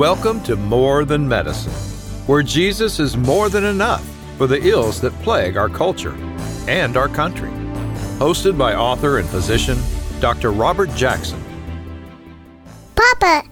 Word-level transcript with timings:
Welcome 0.00 0.42
to 0.44 0.56
More 0.56 1.04
Than 1.04 1.28
Medicine, 1.28 1.74
where 2.26 2.42
Jesus 2.42 2.98
is 2.98 3.18
more 3.18 3.50
than 3.50 3.64
enough 3.64 4.02
for 4.38 4.46
the 4.46 4.58
ills 4.66 4.98
that 5.02 5.12
plague 5.20 5.58
our 5.58 5.68
culture 5.68 6.14
and 6.66 6.96
our 6.96 7.06
country. 7.06 7.50
Hosted 8.18 8.56
by 8.56 8.74
author 8.74 9.18
and 9.18 9.28
physician 9.28 9.78
Dr. 10.18 10.52
Robert 10.52 10.88
Jackson. 10.94 11.38
Papa, 12.94 13.46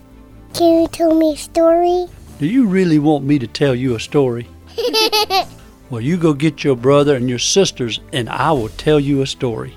can 0.54 0.80
you 0.80 0.88
tell 0.88 1.14
me 1.14 1.34
a 1.34 1.36
story? 1.36 2.06
Do 2.38 2.46
you 2.46 2.66
really 2.66 2.98
want 2.98 3.26
me 3.26 3.38
to 3.40 3.46
tell 3.46 3.74
you 3.74 3.94
a 3.94 4.00
story? 4.00 4.48
well, 5.90 6.00
you 6.00 6.16
go 6.16 6.32
get 6.32 6.64
your 6.64 6.76
brother 6.76 7.14
and 7.14 7.28
your 7.28 7.38
sisters, 7.38 8.00
and 8.14 8.26
I 8.30 8.52
will 8.52 8.70
tell 8.70 8.98
you 8.98 9.20
a 9.20 9.26
story. 9.26 9.76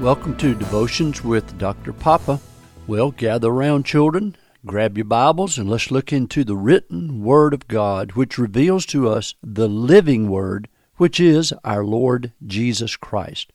Welcome 0.00 0.38
to 0.38 0.54
Devotions 0.54 1.22
with 1.22 1.58
Dr. 1.58 1.92
Papa. 1.92 2.40
Well, 2.86 3.12
gather 3.12 3.48
around, 3.48 3.86
children, 3.86 4.36
grab 4.66 4.98
your 4.98 5.06
Bibles, 5.06 5.56
and 5.56 5.70
let's 5.70 5.90
look 5.90 6.12
into 6.12 6.44
the 6.44 6.54
written 6.56 7.22
Word 7.22 7.54
of 7.54 7.66
God, 7.66 8.12
which 8.12 8.36
reveals 8.36 8.84
to 8.86 9.08
us 9.08 9.34
the 9.42 9.68
living 9.68 10.28
Word, 10.28 10.68
which 10.96 11.18
is 11.18 11.54
our 11.64 11.82
Lord 11.82 12.32
Jesus 12.46 12.94
Christ. 12.94 13.50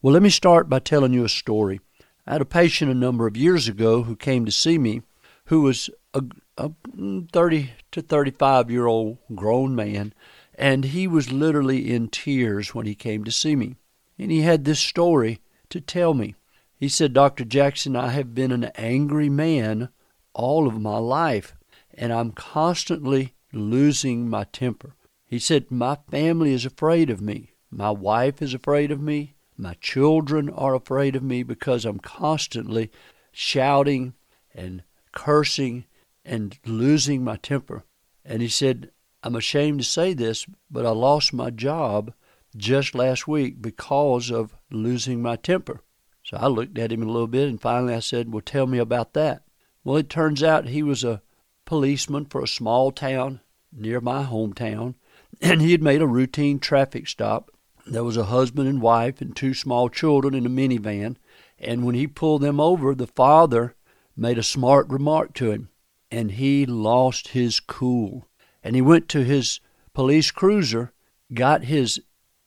Well, 0.00 0.14
let 0.14 0.22
me 0.22 0.30
start 0.30 0.70
by 0.70 0.78
telling 0.78 1.12
you 1.12 1.24
a 1.24 1.28
story. 1.28 1.80
I 2.26 2.32
had 2.32 2.40
a 2.40 2.46
patient 2.46 2.90
a 2.90 2.94
number 2.94 3.26
of 3.26 3.36
years 3.36 3.68
ago 3.68 4.04
who 4.04 4.16
came 4.16 4.46
to 4.46 4.50
see 4.50 4.78
me 4.78 5.02
who 5.46 5.60
was 5.60 5.90
a, 6.14 6.22
a 6.56 6.70
30 7.32 7.70
to 7.92 8.00
35 8.00 8.70
year 8.70 8.86
old 8.86 9.18
grown 9.34 9.74
man, 9.74 10.14
and 10.54 10.86
he 10.86 11.06
was 11.06 11.30
literally 11.30 11.92
in 11.92 12.08
tears 12.08 12.74
when 12.74 12.86
he 12.86 12.94
came 12.94 13.24
to 13.24 13.30
see 13.30 13.56
me. 13.56 13.76
And 14.18 14.30
he 14.30 14.40
had 14.40 14.64
this 14.64 14.80
story 14.80 15.40
to 15.68 15.82
tell 15.82 16.14
me. 16.14 16.34
He 16.84 16.90
said, 16.90 17.14
Dr. 17.14 17.46
Jackson, 17.46 17.96
I 17.96 18.10
have 18.10 18.34
been 18.34 18.52
an 18.52 18.64
angry 18.74 19.30
man 19.30 19.88
all 20.34 20.68
of 20.68 20.78
my 20.78 20.98
life, 20.98 21.56
and 21.94 22.12
I'm 22.12 22.32
constantly 22.32 23.32
losing 23.54 24.28
my 24.28 24.44
temper. 24.44 24.94
He 25.24 25.38
said, 25.38 25.70
My 25.70 25.96
family 26.10 26.52
is 26.52 26.66
afraid 26.66 27.08
of 27.08 27.22
me. 27.22 27.54
My 27.70 27.90
wife 27.90 28.42
is 28.42 28.52
afraid 28.52 28.90
of 28.90 29.00
me. 29.00 29.34
My 29.56 29.78
children 29.80 30.50
are 30.50 30.74
afraid 30.74 31.16
of 31.16 31.22
me 31.22 31.42
because 31.42 31.86
I'm 31.86 32.00
constantly 32.00 32.90
shouting 33.32 34.12
and 34.54 34.82
cursing 35.10 35.86
and 36.22 36.58
losing 36.66 37.24
my 37.24 37.36
temper. 37.36 37.84
And 38.26 38.42
he 38.42 38.48
said, 38.48 38.90
I'm 39.22 39.36
ashamed 39.36 39.78
to 39.78 39.86
say 39.86 40.12
this, 40.12 40.44
but 40.70 40.84
I 40.84 40.90
lost 40.90 41.32
my 41.32 41.48
job 41.48 42.12
just 42.54 42.94
last 42.94 43.26
week 43.26 43.62
because 43.62 44.30
of 44.30 44.54
losing 44.70 45.22
my 45.22 45.36
temper. 45.36 45.80
So 46.24 46.38
I 46.38 46.46
looked 46.46 46.78
at 46.78 46.90
him 46.90 47.02
a 47.02 47.06
little 47.06 47.26
bit 47.26 47.48
and 47.48 47.60
finally 47.60 47.94
I 47.94 48.00
said, 48.00 48.32
Well, 48.32 48.40
tell 48.40 48.66
me 48.66 48.78
about 48.78 49.12
that. 49.12 49.42
Well, 49.84 49.98
it 49.98 50.08
turns 50.08 50.42
out 50.42 50.68
he 50.68 50.82
was 50.82 51.04
a 51.04 51.20
policeman 51.66 52.24
for 52.24 52.42
a 52.42 52.48
small 52.48 52.90
town 52.90 53.40
near 53.70 54.00
my 54.00 54.24
hometown, 54.24 54.94
and 55.42 55.60
he 55.60 55.72
had 55.72 55.82
made 55.82 56.00
a 56.00 56.06
routine 56.06 56.58
traffic 56.58 57.08
stop. 57.08 57.50
There 57.86 58.04
was 58.04 58.16
a 58.16 58.24
husband 58.24 58.68
and 58.68 58.80
wife 58.80 59.20
and 59.20 59.36
two 59.36 59.52
small 59.52 59.90
children 59.90 60.34
in 60.34 60.46
a 60.46 60.48
minivan, 60.48 61.18
and 61.58 61.84
when 61.84 61.94
he 61.94 62.06
pulled 62.06 62.40
them 62.40 62.58
over, 62.58 62.94
the 62.94 63.06
father 63.06 63.74
made 64.16 64.38
a 64.38 64.42
smart 64.42 64.88
remark 64.88 65.34
to 65.34 65.50
him, 65.50 65.68
and 66.10 66.32
he 66.32 66.64
lost 66.64 67.28
his 67.28 67.60
cool. 67.60 68.26
And 68.62 68.74
he 68.74 68.80
went 68.80 69.10
to 69.10 69.24
his 69.24 69.60
police 69.92 70.30
cruiser, 70.30 70.92
got 71.34 71.64
his 71.64 72.00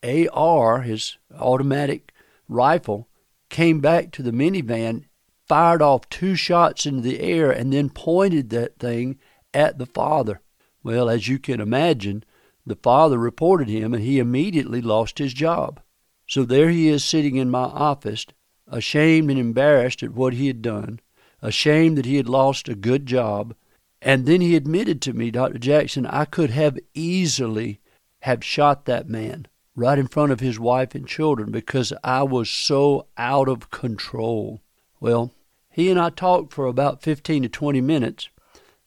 AR, 0.04 0.82
his 0.82 1.18
automatic 1.38 2.12
rifle, 2.50 3.08
came 3.50 3.80
back 3.80 4.12
to 4.12 4.24
the 4.24 4.32
minivan, 4.32 5.06
fired 5.48 5.82
off 5.82 6.10
two 6.10 6.36
shots 6.36 6.86
into 6.86 7.02
the 7.02 7.20
air, 7.20 7.52
and 7.52 7.72
then 7.72 7.90
pointed 7.90 8.50
that 8.50 8.80
thing 8.80 9.18
at 9.54 9.78
the 9.78 9.86
father. 9.86 10.42
Well, 10.84 11.10
as 11.10 11.28
you 11.28 11.40
can 11.40 11.60
imagine, 11.60 12.24
the 12.66 12.76
father 12.76 13.18
reported 13.18 13.70
him, 13.70 13.94
and 13.94 14.04
he 14.04 14.20
immediately 14.20 14.82
lost 14.82 15.20
his 15.20 15.34
job. 15.34 15.80
So 16.28 16.44
there 16.44 16.70
he 16.70 16.90
is 16.90 17.04
sitting 17.04 17.38
in 17.38 17.50
my 17.50 17.64
office, 17.64 18.26
ashamed 18.68 19.32
and 19.32 19.40
embarrassed 19.40 20.04
at 20.04 20.14
what 20.14 20.34
he 20.34 20.48
had 20.48 20.62
done, 20.62 21.00
ashamed 21.42 21.98
that 21.98 22.06
he 22.06 22.18
had 22.18 22.28
lost 22.28 22.68
a 22.68 22.76
good 22.76 23.06
job. 23.06 23.56
And 24.02 24.26
then 24.26 24.42
he 24.42 24.56
admitted 24.56 25.02
to 25.04 25.14
me, 25.14 25.32
Dr. 25.32 25.58
Jackson, 25.58 26.06
I 26.06 26.26
could 26.26 26.50
have 26.50 26.78
easily 26.94 27.80
have 28.22 28.44
shot 28.44 28.86
that 28.86 29.08
man 29.08 29.48
right 29.78 30.00
in 30.00 30.08
front 30.08 30.32
of 30.32 30.40
his 30.40 30.60
wife 30.60 30.96
and 30.96 31.08
children 31.08 31.52
because 31.52 31.94
I 32.04 32.24
was 32.24 32.50
so 32.50 33.06
out 33.16 33.48
of 33.48 33.70
control. 33.70 34.60
Well, 35.00 35.32
he 35.70 35.92
and 35.92 36.00
I 36.00 36.10
talked 36.10 36.52
for 36.52 36.66
about 36.66 37.04
15 37.04 37.44
to 37.44 37.50
20 37.50 37.80
minutes. 37.82 38.30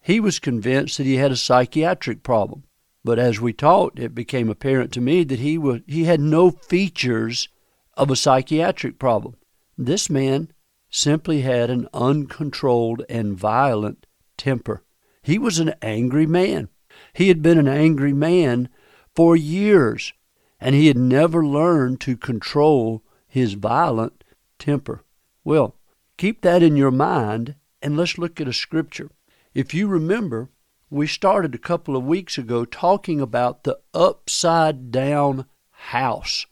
He 0.01 0.19
was 0.19 0.41
convinced 0.41 0.99
that 0.99 1.07
he 1.07 1.15
had 1.15 1.31
a 1.31 1.37
psychiatric 1.37 2.25
problem. 2.25 2.65
But 3.05 3.21
as 3.21 3.41
we 3.41 3.53
talked, 3.53 4.01
it 4.01 4.17
became 4.17 4.51
apparent 4.51 4.93
to 4.95 5.01
me 5.01 5.23
that 5.25 5.39
he 5.39 5.57
was 5.57 5.81
he 5.87 6.05
had 6.05 6.21
no 6.21 6.51
features 6.51 7.49
of 7.97 8.11
a 8.11 8.17
psychiatric 8.17 8.99
problem. 8.99 9.37
This 9.79 10.11
man 10.11 10.51
simply 10.91 11.43
had 11.43 11.71
an 11.71 11.89
uncontrolled 11.95 13.05
and 13.09 13.39
violent 13.39 14.07
temper. 14.37 14.83
He 15.23 15.39
was 15.39 15.61
an 15.61 15.73
angry 15.81 16.27
man. 16.27 16.69
He 17.13 17.29
had 17.29 17.43
been 17.43 17.59
an 17.59 17.69
angry 17.69 18.13
man 18.13 18.69
for 19.15 19.37
years 19.37 20.13
and 20.61 20.75
he 20.75 20.89
had 20.89 20.99
never 20.99 21.45
learned 21.45 22.01
to 22.03 22.17
control 22.17 23.03
his 23.27 23.55
violent 23.55 24.25
temper. 24.59 25.03
Well, 25.45 25.77
keep 26.17 26.43
that 26.43 26.63
in 26.63 26.77
your 26.77 26.91
mind, 26.91 27.55
and 27.81 27.97
let's 27.97 28.19
look 28.19 28.41
at 28.41 28.49
a 28.49 28.53
scripture. 28.53 29.11
If 29.55 29.73
you 29.73 29.87
remember, 29.87 30.51
we 30.91 31.07
started 31.07 31.55
a 31.55 31.59
couple 31.59 31.97
of 31.97 32.05
weeks 32.05 32.37
ago 32.37 32.65
talking 32.65 33.21
about 33.21 33.65
the 33.65 33.79
upside 33.95 34.91
down 34.91 35.47
house, 35.71 36.47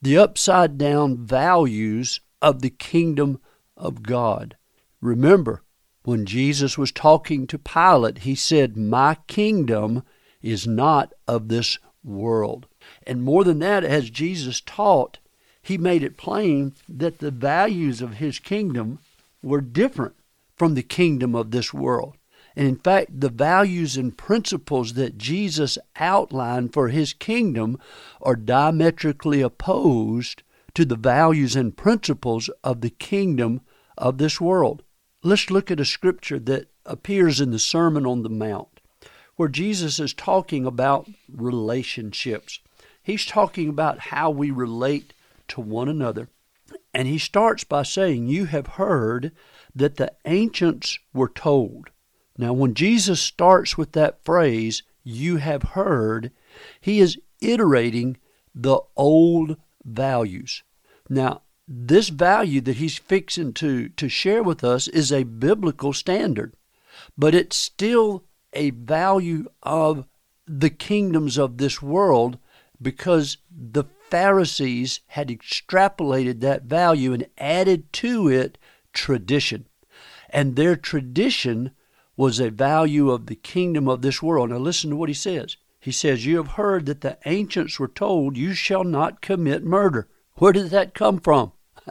the 0.00 0.18
upside 0.18 0.78
down 0.78 1.16
values 1.26 2.20
of 2.40 2.62
the 2.62 2.70
kingdom 2.70 3.40
of 3.76 4.02
God. 4.02 4.56
Remember, 5.00 5.62
when 6.04 6.26
Jesus 6.26 6.76
was 6.76 6.92
talking 6.92 7.46
to 7.46 7.58
Pilate, 7.58 8.18
he 8.18 8.34
said, 8.34 8.76
My 8.76 9.16
kingdom 9.26 10.02
is 10.42 10.66
not 10.66 11.14
of 11.26 11.48
this 11.48 11.78
world. 12.02 12.66
And 13.06 13.22
more 13.22 13.44
than 13.44 13.58
that, 13.60 13.84
as 13.84 14.10
Jesus 14.10 14.60
taught, 14.60 15.18
he 15.62 15.78
made 15.78 16.02
it 16.02 16.16
plain 16.16 16.74
that 16.88 17.18
the 17.18 17.30
values 17.30 18.02
of 18.02 18.14
his 18.14 18.38
kingdom 18.38 18.98
were 19.42 19.60
different 19.60 20.14
from 20.56 20.74
the 20.74 20.82
kingdom 20.82 21.34
of 21.34 21.50
this 21.50 21.72
world. 21.72 22.16
And 22.56 22.68
in 22.68 22.76
fact, 22.76 23.20
the 23.20 23.30
values 23.30 23.96
and 23.96 24.16
principles 24.16 24.92
that 24.94 25.18
Jesus 25.18 25.76
outlined 25.96 26.72
for 26.72 26.88
his 26.88 27.12
kingdom 27.12 27.78
are 28.22 28.36
diametrically 28.36 29.40
opposed 29.40 30.42
to 30.74 30.84
the 30.84 30.96
values 30.96 31.56
and 31.56 31.76
principles 31.76 32.50
of 32.62 32.80
the 32.80 32.90
kingdom 32.90 33.60
of 33.96 34.18
this 34.18 34.40
world. 34.40 34.82
Let's 35.22 35.50
look 35.50 35.70
at 35.70 35.80
a 35.80 35.84
scripture 35.84 36.38
that 36.40 36.68
appears 36.84 37.40
in 37.40 37.50
the 37.50 37.58
Sermon 37.58 38.06
on 38.06 38.22
the 38.22 38.28
Mount, 38.28 38.80
where 39.36 39.48
Jesus 39.48 39.98
is 39.98 40.12
talking 40.12 40.66
about 40.66 41.08
relationships. 41.32 42.60
He's 43.04 43.26
talking 43.26 43.68
about 43.68 43.98
how 43.98 44.30
we 44.30 44.50
relate 44.50 45.12
to 45.48 45.60
one 45.60 45.88
another. 45.88 46.28
And 46.94 47.06
he 47.06 47.18
starts 47.18 47.62
by 47.62 47.82
saying, 47.82 48.26
You 48.26 48.46
have 48.46 48.66
heard 48.66 49.30
that 49.74 49.96
the 49.96 50.12
ancients 50.24 50.98
were 51.12 51.28
told. 51.28 51.90
Now, 52.38 52.54
when 52.54 52.74
Jesus 52.74 53.20
starts 53.20 53.76
with 53.76 53.92
that 53.92 54.24
phrase, 54.24 54.82
you 55.04 55.36
have 55.36 55.62
heard, 55.62 56.32
he 56.80 56.98
is 57.00 57.18
iterating 57.40 58.16
the 58.54 58.80
old 58.96 59.56
values. 59.84 60.62
Now, 61.08 61.42
this 61.68 62.08
value 62.08 62.62
that 62.62 62.76
he's 62.76 62.96
fixing 62.96 63.52
to, 63.54 63.90
to 63.90 64.08
share 64.08 64.42
with 64.42 64.64
us 64.64 64.88
is 64.88 65.12
a 65.12 65.24
biblical 65.24 65.92
standard, 65.92 66.56
but 67.18 67.34
it's 67.34 67.56
still 67.56 68.24
a 68.54 68.70
value 68.70 69.46
of 69.62 70.06
the 70.46 70.70
kingdoms 70.70 71.38
of 71.38 71.58
this 71.58 71.82
world 71.82 72.38
because 72.84 73.38
the 73.50 73.84
Pharisees 74.10 75.00
had 75.08 75.28
extrapolated 75.28 76.40
that 76.40 76.62
value 76.62 77.12
and 77.12 77.26
added 77.36 77.92
to 77.94 78.28
it 78.28 78.58
tradition. 78.92 79.66
And 80.30 80.54
their 80.54 80.76
tradition 80.76 81.72
was 82.16 82.38
a 82.38 82.50
value 82.50 83.10
of 83.10 83.26
the 83.26 83.34
kingdom 83.34 83.88
of 83.88 84.02
this 84.02 84.22
world. 84.22 84.50
Now, 84.50 84.58
listen 84.58 84.90
to 84.90 84.96
what 84.96 85.08
he 85.08 85.14
says. 85.14 85.56
He 85.80 85.90
says, 85.90 86.24
You 86.24 86.36
have 86.36 86.52
heard 86.52 86.86
that 86.86 87.00
the 87.00 87.18
ancients 87.26 87.78
were 87.78 87.88
told, 87.88 88.36
You 88.36 88.54
shall 88.54 88.84
not 88.84 89.20
commit 89.20 89.64
murder. 89.64 90.08
Where 90.36 90.52
did 90.52 90.70
that 90.70 90.94
come 90.94 91.18
from? 91.18 91.52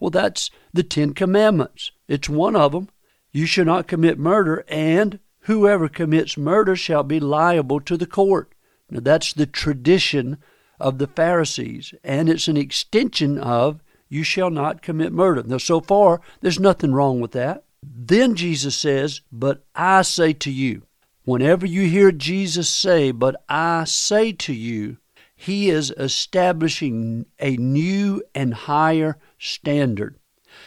well, 0.00 0.10
that's 0.10 0.50
the 0.72 0.82
Ten 0.82 1.14
Commandments. 1.14 1.92
It's 2.08 2.28
one 2.28 2.56
of 2.56 2.72
them. 2.72 2.88
You 3.32 3.46
shall 3.46 3.64
not 3.64 3.86
commit 3.86 4.18
murder, 4.18 4.64
and 4.68 5.18
whoever 5.42 5.88
commits 5.88 6.36
murder 6.36 6.76
shall 6.76 7.02
be 7.02 7.20
liable 7.20 7.80
to 7.80 7.96
the 7.96 8.06
court. 8.06 8.51
Now, 8.92 9.00
that's 9.00 9.32
the 9.32 9.46
tradition 9.46 10.36
of 10.78 10.98
the 10.98 11.06
Pharisees, 11.06 11.94
and 12.04 12.28
it's 12.28 12.46
an 12.46 12.58
extension 12.58 13.38
of 13.38 13.82
you 14.10 14.22
shall 14.22 14.50
not 14.50 14.82
commit 14.82 15.14
murder. 15.14 15.42
Now, 15.42 15.56
so 15.56 15.80
far, 15.80 16.20
there's 16.42 16.60
nothing 16.60 16.92
wrong 16.92 17.18
with 17.18 17.32
that. 17.32 17.64
Then 17.82 18.34
Jesus 18.34 18.76
says, 18.76 19.22
But 19.32 19.64
I 19.74 20.02
say 20.02 20.34
to 20.34 20.50
you. 20.50 20.82
Whenever 21.24 21.64
you 21.64 21.88
hear 21.88 22.12
Jesus 22.12 22.68
say, 22.68 23.12
But 23.12 23.42
I 23.48 23.84
say 23.84 24.32
to 24.32 24.52
you, 24.52 24.98
he 25.34 25.70
is 25.70 25.90
establishing 25.96 27.24
a 27.40 27.56
new 27.56 28.22
and 28.34 28.52
higher 28.52 29.16
standard. 29.38 30.18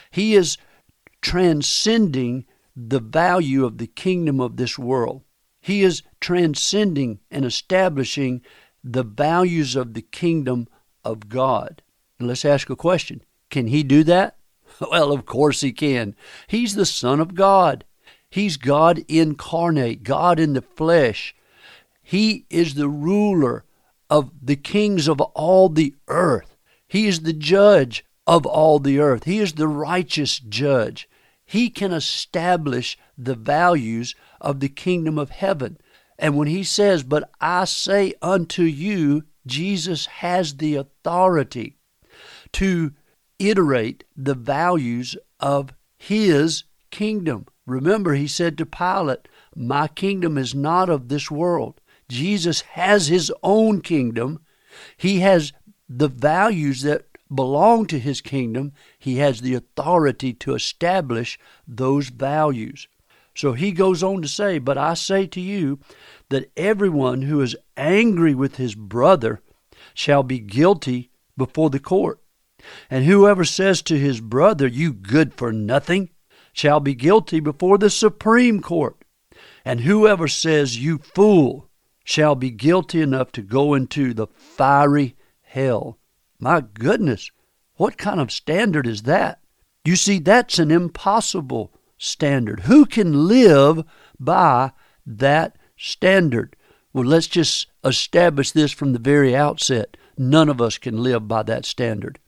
He 0.10 0.34
is 0.34 0.58
transcending 1.22 2.46
the 2.76 3.00
value 3.00 3.66
of 3.66 3.78
the 3.78 3.88
kingdom 3.88 4.42
of 4.42 4.58
this 4.58 4.80
world. 4.80 5.22
He 5.62 5.84
is 5.84 6.02
transcending 6.26 7.20
and 7.30 7.46
establishing 7.46 8.42
the 8.84 9.04
values 9.04 9.76
of 9.76 9.94
the 9.94 10.02
kingdom 10.02 10.68
of 11.04 11.30
God. 11.30 11.84
And 12.18 12.28
let's 12.28 12.44
ask 12.44 12.68
a 12.72 12.76
question 12.76 13.22
Can 13.52 13.68
he 13.68 13.84
do 13.84 14.04
that? 14.06 14.38
Well, 14.92 15.14
of 15.14 15.26
course 15.26 15.62
he 15.62 15.72
can. 15.72 16.16
He's 16.48 16.74
the 16.74 16.86
Son 16.86 17.20
of 17.20 17.36
God. 17.36 17.86
He's 18.30 18.58
God 18.58 19.06
incarnate, 19.08 20.04
God 20.04 20.40
in 20.40 20.54
the 20.54 20.64
flesh. 20.64 21.36
He 22.02 22.46
is 22.50 22.74
the 22.74 22.90
ruler 22.90 23.64
of 24.10 24.32
the 24.42 24.58
kings 24.58 25.08
of 25.08 25.22
all 25.22 25.70
the 25.70 25.94
earth. 26.08 26.58
He 26.88 27.06
is 27.06 27.22
the 27.22 27.34
judge 27.34 28.04
of 28.26 28.48
all 28.48 28.80
the 28.80 29.00
earth. 29.00 29.26
He 29.26 29.38
is 29.38 29.54
the 29.54 29.68
righteous 29.68 30.40
judge. 30.40 31.08
He 31.46 31.70
can 31.70 31.94
establish 31.94 32.98
the 33.16 33.36
values 33.36 34.16
of 34.42 34.60
the 34.60 34.70
kingdom 34.70 35.18
of 35.18 35.30
heaven. 35.30 35.78
And 36.18 36.38
when 36.38 36.48
he 36.48 36.64
says, 36.64 37.04
But 37.04 37.30
I 37.42 37.66
say 37.66 38.14
unto 38.22 38.64
you, 38.64 39.24
Jesus 39.46 40.06
has 40.08 40.58
the 40.58 40.76
authority 40.76 41.78
to 42.54 42.92
iterate 43.38 44.04
the 44.16 44.34
values 44.34 45.18
of 45.40 45.74
his 45.98 46.64
kingdom. 46.92 47.46
Remember, 47.66 48.14
he 48.14 48.28
said 48.28 48.58
to 48.58 48.66
Pilate, 48.66 49.28
My 49.56 49.88
kingdom 49.88 50.38
is 50.38 50.56
not 50.56 50.90
of 50.90 51.10
this 51.10 51.30
world. 51.30 51.82
Jesus 52.08 52.62
has 52.62 53.08
his 53.08 53.32
own 53.44 53.82
kingdom. 53.82 54.40
He 54.96 55.20
has 55.20 55.52
the 55.90 56.08
values 56.08 56.84
that 56.84 57.06
belong 57.34 57.88
to 57.88 58.00
his 58.00 58.22
kingdom. 58.22 58.72
He 59.00 59.18
has 59.18 59.42
the 59.42 59.56
authority 59.56 60.34
to 60.34 60.54
establish 60.54 61.40
those 61.68 62.10
values. 62.10 62.88
So 63.36 63.52
he 63.52 63.72
goes 63.74 64.02
on 64.02 64.22
to 64.22 64.28
say, 64.28 64.60
But 64.60 64.78
I 64.78 64.94
say 64.94 65.28
to 65.28 65.42
you 65.42 65.80
that 66.30 66.50
everyone 66.56 67.24
who 67.24 67.42
is 67.42 67.56
angry 67.76 68.34
with 68.34 68.56
his 68.56 68.76
brother 68.76 69.42
shall 69.94 70.24
be 70.24 70.40
guilty 70.40 71.12
before 71.38 71.70
the 71.70 71.80
court. 71.80 72.22
And 72.90 73.06
whoever 73.06 73.44
says 73.44 73.82
to 73.84 74.00
his 74.00 74.22
brother, 74.22 74.68
You 74.68 74.94
good 74.94 75.34
for 75.34 75.52
nothing, 75.52 76.10
shall 76.54 76.80
be 76.80 76.96
guilty 76.96 77.40
before 77.42 77.78
the 77.78 77.90
Supreme 77.90 78.62
Court. 78.62 78.96
And 79.66 79.82
whoever 79.82 80.28
says, 80.28 80.82
You 80.82 81.00
fool, 81.00 81.70
shall 82.06 82.36
be 82.36 82.52
guilty 82.52 83.02
enough 83.02 83.32
to 83.34 83.42
go 83.42 83.74
into 83.74 84.14
the 84.14 84.28
fiery 84.28 85.16
hell. 85.42 85.98
My 86.40 86.62
goodness, 86.62 87.32
what 87.76 87.98
kind 87.98 88.22
of 88.22 88.32
standard 88.32 88.88
is 88.88 89.04
that? 89.04 89.40
You 89.84 89.96
see, 89.96 90.20
that's 90.20 90.58
an 90.58 90.72
impossible 90.72 91.74
standard. 91.98 92.62
Who 92.62 92.86
can 92.86 93.28
live 93.28 93.84
by 94.20 94.72
that 95.06 95.58
standard? 95.78 96.56
Well, 96.94 97.06
let's 97.06 97.28
just 97.28 97.68
establish 97.84 98.52
this 98.52 98.72
from 98.72 98.94
the 98.94 99.00
very 99.00 99.36
outset. 99.36 99.98
None 100.18 100.50
of 100.50 100.62
us 100.62 100.78
can 100.78 101.04
live 101.04 101.28
by 101.28 101.44
that 101.44 101.66
standard. 101.66 102.20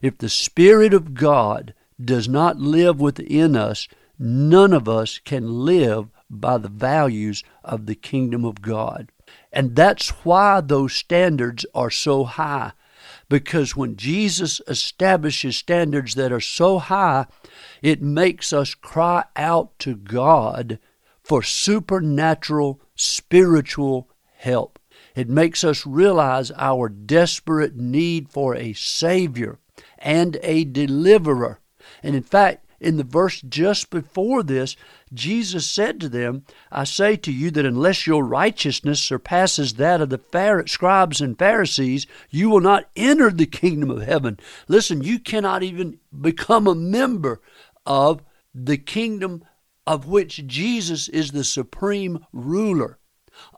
If 0.00 0.18
the 0.18 0.28
Spirit 0.28 0.94
of 0.94 1.14
God 1.14 1.74
does 2.02 2.28
not 2.28 2.58
live 2.58 3.00
within 3.00 3.56
us, 3.56 3.88
none 4.18 4.72
of 4.72 4.88
us 4.88 5.18
can 5.18 5.64
live 5.64 6.08
by 6.30 6.58
the 6.58 6.68
values 6.68 7.42
of 7.64 7.86
the 7.86 7.94
kingdom 7.94 8.44
of 8.44 8.62
God. 8.62 9.10
And 9.52 9.74
that's 9.74 10.10
why 10.24 10.60
those 10.60 10.92
standards 10.92 11.66
are 11.74 11.90
so 11.90 12.24
high. 12.24 12.72
Because 13.34 13.74
when 13.74 13.96
Jesus 13.96 14.60
establishes 14.68 15.56
standards 15.56 16.14
that 16.14 16.30
are 16.30 16.38
so 16.38 16.78
high, 16.78 17.26
it 17.82 18.00
makes 18.00 18.52
us 18.52 18.76
cry 18.76 19.24
out 19.34 19.76
to 19.80 19.96
God 19.96 20.78
for 21.20 21.42
supernatural 21.42 22.80
spiritual 22.94 24.08
help. 24.36 24.78
It 25.16 25.28
makes 25.28 25.64
us 25.64 25.84
realize 25.84 26.52
our 26.56 26.88
desperate 26.88 27.74
need 27.74 28.28
for 28.28 28.54
a 28.54 28.72
Savior 28.72 29.58
and 29.98 30.38
a 30.44 30.62
deliverer. 30.62 31.58
And 32.04 32.14
in 32.14 32.22
fact, 32.22 32.63
in 32.80 32.96
the 32.96 33.04
verse 33.04 33.40
just 33.40 33.90
before 33.90 34.42
this, 34.42 34.76
Jesus 35.12 35.68
said 35.68 36.00
to 36.00 36.08
them, 36.08 36.44
I 36.70 36.84
say 36.84 37.16
to 37.16 37.32
you 37.32 37.50
that 37.52 37.66
unless 37.66 38.06
your 38.06 38.24
righteousness 38.24 39.00
surpasses 39.00 39.74
that 39.74 40.00
of 40.00 40.10
the 40.10 40.64
scribes 40.66 41.20
and 41.20 41.38
Pharisees, 41.38 42.06
you 42.30 42.50
will 42.50 42.60
not 42.60 42.88
enter 42.96 43.30
the 43.30 43.46
kingdom 43.46 43.90
of 43.90 44.02
heaven. 44.02 44.38
Listen, 44.68 45.02
you 45.02 45.18
cannot 45.18 45.62
even 45.62 45.98
become 46.18 46.66
a 46.66 46.74
member 46.74 47.40
of 47.86 48.22
the 48.54 48.78
kingdom 48.78 49.44
of 49.86 50.06
which 50.06 50.46
Jesus 50.46 51.08
is 51.08 51.32
the 51.32 51.44
supreme 51.44 52.24
ruler 52.32 52.98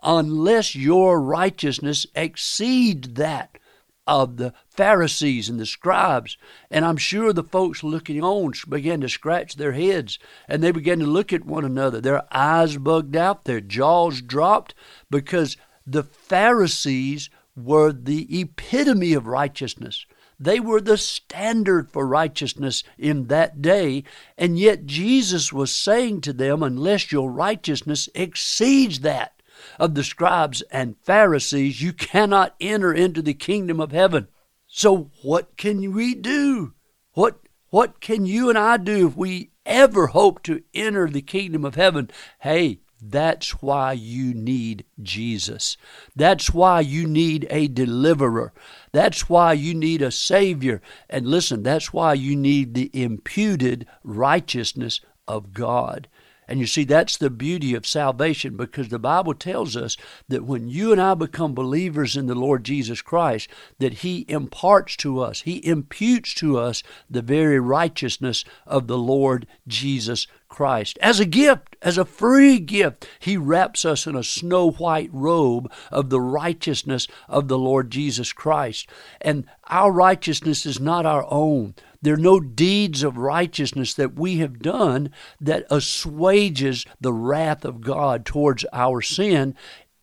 unless 0.01 0.75
your 0.75 1.21
righteousness 1.21 2.05
exceeds 2.15 3.09
that 3.09 3.57
of 4.07 4.37
the 4.37 4.53
Pharisees 4.69 5.49
and 5.49 5.59
the 5.59 5.65
scribes. 5.65 6.37
And 6.71 6.85
I'm 6.85 6.97
sure 6.97 7.33
the 7.33 7.43
folks 7.43 7.83
looking 7.83 8.23
on 8.23 8.53
began 8.67 9.01
to 9.01 9.09
scratch 9.09 9.55
their 9.55 9.73
heads 9.73 10.17
and 10.47 10.63
they 10.63 10.71
began 10.71 10.99
to 10.99 11.05
look 11.05 11.33
at 11.33 11.45
one 11.45 11.65
another. 11.65 11.99
Their 11.99 12.23
eyes 12.33 12.77
bugged 12.77 13.15
out, 13.15 13.43
their 13.43 13.61
jaws 13.61 14.21
dropped 14.21 14.73
because 15.09 15.57
the 15.85 16.03
Pharisees 16.03 17.29
were 17.55 17.91
the 17.91 18.39
epitome 18.39 19.13
of 19.13 19.27
righteousness. 19.27 20.05
They 20.39 20.59
were 20.59 20.81
the 20.81 20.97
standard 20.97 21.91
for 21.91 22.05
righteousness 22.05 22.83
in 22.97 23.25
that 23.27 23.61
day, 23.61 24.03
and 24.37 24.59
yet 24.59 24.85
Jesus 24.85 25.51
was 25.51 25.71
saying 25.73 26.21
to 26.21 26.33
them, 26.33 26.61
Unless 26.61 27.11
your 27.11 27.31
righteousness 27.31 28.07
exceeds 28.13 28.99
that 28.99 29.36
of 29.79 29.95
the 29.95 30.03
scribes 30.03 30.61
and 30.71 30.97
Pharisees, 31.03 31.81
you 31.81 31.93
cannot 31.93 32.55
enter 32.59 32.93
into 32.93 33.21
the 33.21 33.33
kingdom 33.33 33.79
of 33.79 33.91
heaven. 33.91 34.27
So, 34.67 35.11
what 35.23 35.57
can 35.57 35.93
we 35.93 36.13
do? 36.13 36.73
What, 37.13 37.39
what 37.69 38.01
can 38.01 38.25
you 38.25 38.49
and 38.49 38.57
I 38.57 38.77
do 38.77 39.07
if 39.07 39.15
we 39.15 39.51
ever 39.65 40.07
hope 40.07 40.43
to 40.43 40.63
enter 40.73 41.07
the 41.07 41.21
kingdom 41.21 41.65
of 41.65 41.75
heaven? 41.75 42.09
Hey, 42.39 42.79
that's 43.01 43.61
why 43.61 43.93
you 43.93 44.33
need 44.33 44.85
Jesus. 45.01 45.77
That's 46.15 46.53
why 46.53 46.81
you 46.81 47.07
need 47.07 47.45
a 47.49 47.67
deliverer. 47.67 48.53
That's 48.91 49.29
why 49.29 49.53
you 49.53 49.75
need 49.75 50.01
a 50.01 50.11
Savior. 50.11 50.81
And 51.09 51.27
listen, 51.27 51.61
that's 51.63 51.93
why 51.93 52.13
you 52.13 52.35
need 52.35 52.73
the 52.73 52.89
imputed 52.93 53.85
righteousness 54.03 54.99
of 55.27 55.53
God. 55.53 56.07
And 56.47 56.59
you 56.59 56.67
see, 56.67 56.83
that's 56.83 57.17
the 57.17 57.29
beauty 57.29 57.75
of 57.75 57.85
salvation 57.85 58.55
because 58.55 58.89
the 58.89 58.99
Bible 58.99 59.33
tells 59.33 59.75
us 59.75 59.97
that 60.29 60.45
when 60.45 60.69
you 60.69 60.91
and 60.91 61.01
I 61.01 61.13
become 61.13 61.53
believers 61.53 62.15
in 62.15 62.27
the 62.27 62.35
Lord 62.35 62.63
Jesus 62.63 63.01
Christ, 63.01 63.49
that 63.79 63.95
He 63.95 64.25
imparts 64.27 64.95
to 64.97 65.19
us, 65.19 65.41
He 65.41 65.65
imputes 65.65 66.33
to 66.35 66.57
us 66.57 66.83
the 67.09 67.21
very 67.21 67.59
righteousness 67.59 68.45
of 68.65 68.87
the 68.87 68.97
Lord 68.97 69.45
Jesus 69.67 70.27
Christ. 70.47 70.97
As 71.01 71.19
a 71.19 71.25
gift, 71.25 71.75
as 71.81 71.97
a 71.97 72.05
free 72.05 72.59
gift, 72.59 73.07
He 73.19 73.35
wraps 73.35 73.83
us 73.83 74.07
in 74.07 74.15
a 74.15 74.23
snow 74.23 74.71
white 74.71 75.09
robe 75.11 75.71
of 75.91 76.09
the 76.09 76.21
righteousness 76.21 77.07
of 77.27 77.47
the 77.47 77.57
Lord 77.57 77.91
Jesus 77.91 78.31
Christ. 78.31 78.89
And 79.19 79.45
our 79.65 79.91
righteousness 79.91 80.65
is 80.65 80.79
not 80.79 81.05
our 81.05 81.25
own. 81.29 81.75
There 82.01 82.13
are 82.13 82.17
no 82.17 82.39
deeds 82.39 83.03
of 83.03 83.17
righteousness 83.17 83.93
that 83.95 84.17
we 84.17 84.37
have 84.37 84.59
done 84.59 85.11
that 85.41 85.65
assuages 85.69 86.85
the 87.01 87.13
wrath 87.13 87.65
of 87.65 87.81
God 87.81 88.25
towards 88.25 88.65
our 88.71 89.01
sin. 89.01 89.55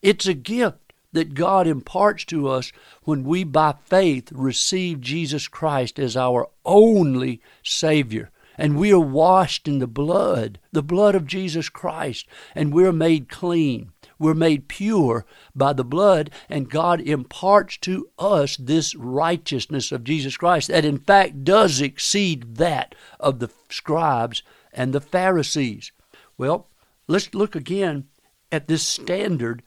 It's 0.02 0.26
a 0.26 0.34
gift 0.34 0.92
that 1.12 1.34
God 1.34 1.66
imparts 1.66 2.24
to 2.26 2.48
us 2.48 2.72
when 3.04 3.24
we, 3.24 3.44
by 3.44 3.76
faith, 3.84 4.30
receive 4.32 5.00
Jesus 5.00 5.48
Christ 5.48 5.98
as 5.98 6.16
our 6.16 6.48
only 6.64 7.40
Savior. 7.62 8.30
And 8.58 8.76
we 8.76 8.92
are 8.92 9.00
washed 9.00 9.66
in 9.66 9.78
the 9.78 9.86
blood, 9.86 10.60
the 10.72 10.82
blood 10.82 11.14
of 11.14 11.26
Jesus 11.26 11.68
Christ, 11.68 12.26
and 12.54 12.72
we're 12.72 12.92
made 12.92 13.28
clean. 13.28 13.90
We're 14.18 14.34
made 14.34 14.68
pure 14.68 15.24
by 15.54 15.72
the 15.72 15.84
blood, 15.84 16.30
and 16.48 16.70
God 16.70 17.00
imparts 17.00 17.76
to 17.78 18.08
us 18.18 18.56
this 18.56 18.94
righteousness 18.94 19.92
of 19.92 20.04
Jesus 20.04 20.36
Christ 20.36 20.68
that, 20.68 20.84
in 20.84 20.98
fact, 20.98 21.44
does 21.44 21.80
exceed 21.80 22.56
that 22.56 22.94
of 23.18 23.38
the 23.38 23.50
scribes 23.68 24.42
and 24.72 24.92
the 24.92 25.00
Pharisees. 25.00 25.92
Well, 26.36 26.68
let's 27.06 27.34
look 27.34 27.54
again 27.54 28.08
at 28.50 28.68
this 28.68 28.82
standard 28.82 29.62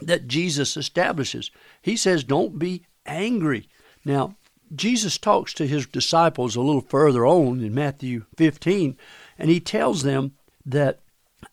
that 0.00 0.28
Jesus 0.28 0.76
establishes. 0.76 1.50
He 1.80 1.96
says, 1.96 2.24
Don't 2.24 2.58
be 2.58 2.84
angry. 3.06 3.68
Now, 4.04 4.36
Jesus 4.74 5.18
talks 5.18 5.52
to 5.54 5.66
his 5.66 5.86
disciples 5.86 6.56
a 6.56 6.60
little 6.60 6.80
further 6.80 7.26
on 7.26 7.60
in 7.60 7.74
Matthew 7.74 8.24
15, 8.36 8.96
and 9.38 9.50
he 9.50 9.60
tells 9.60 10.02
them 10.02 10.32
that 10.64 11.00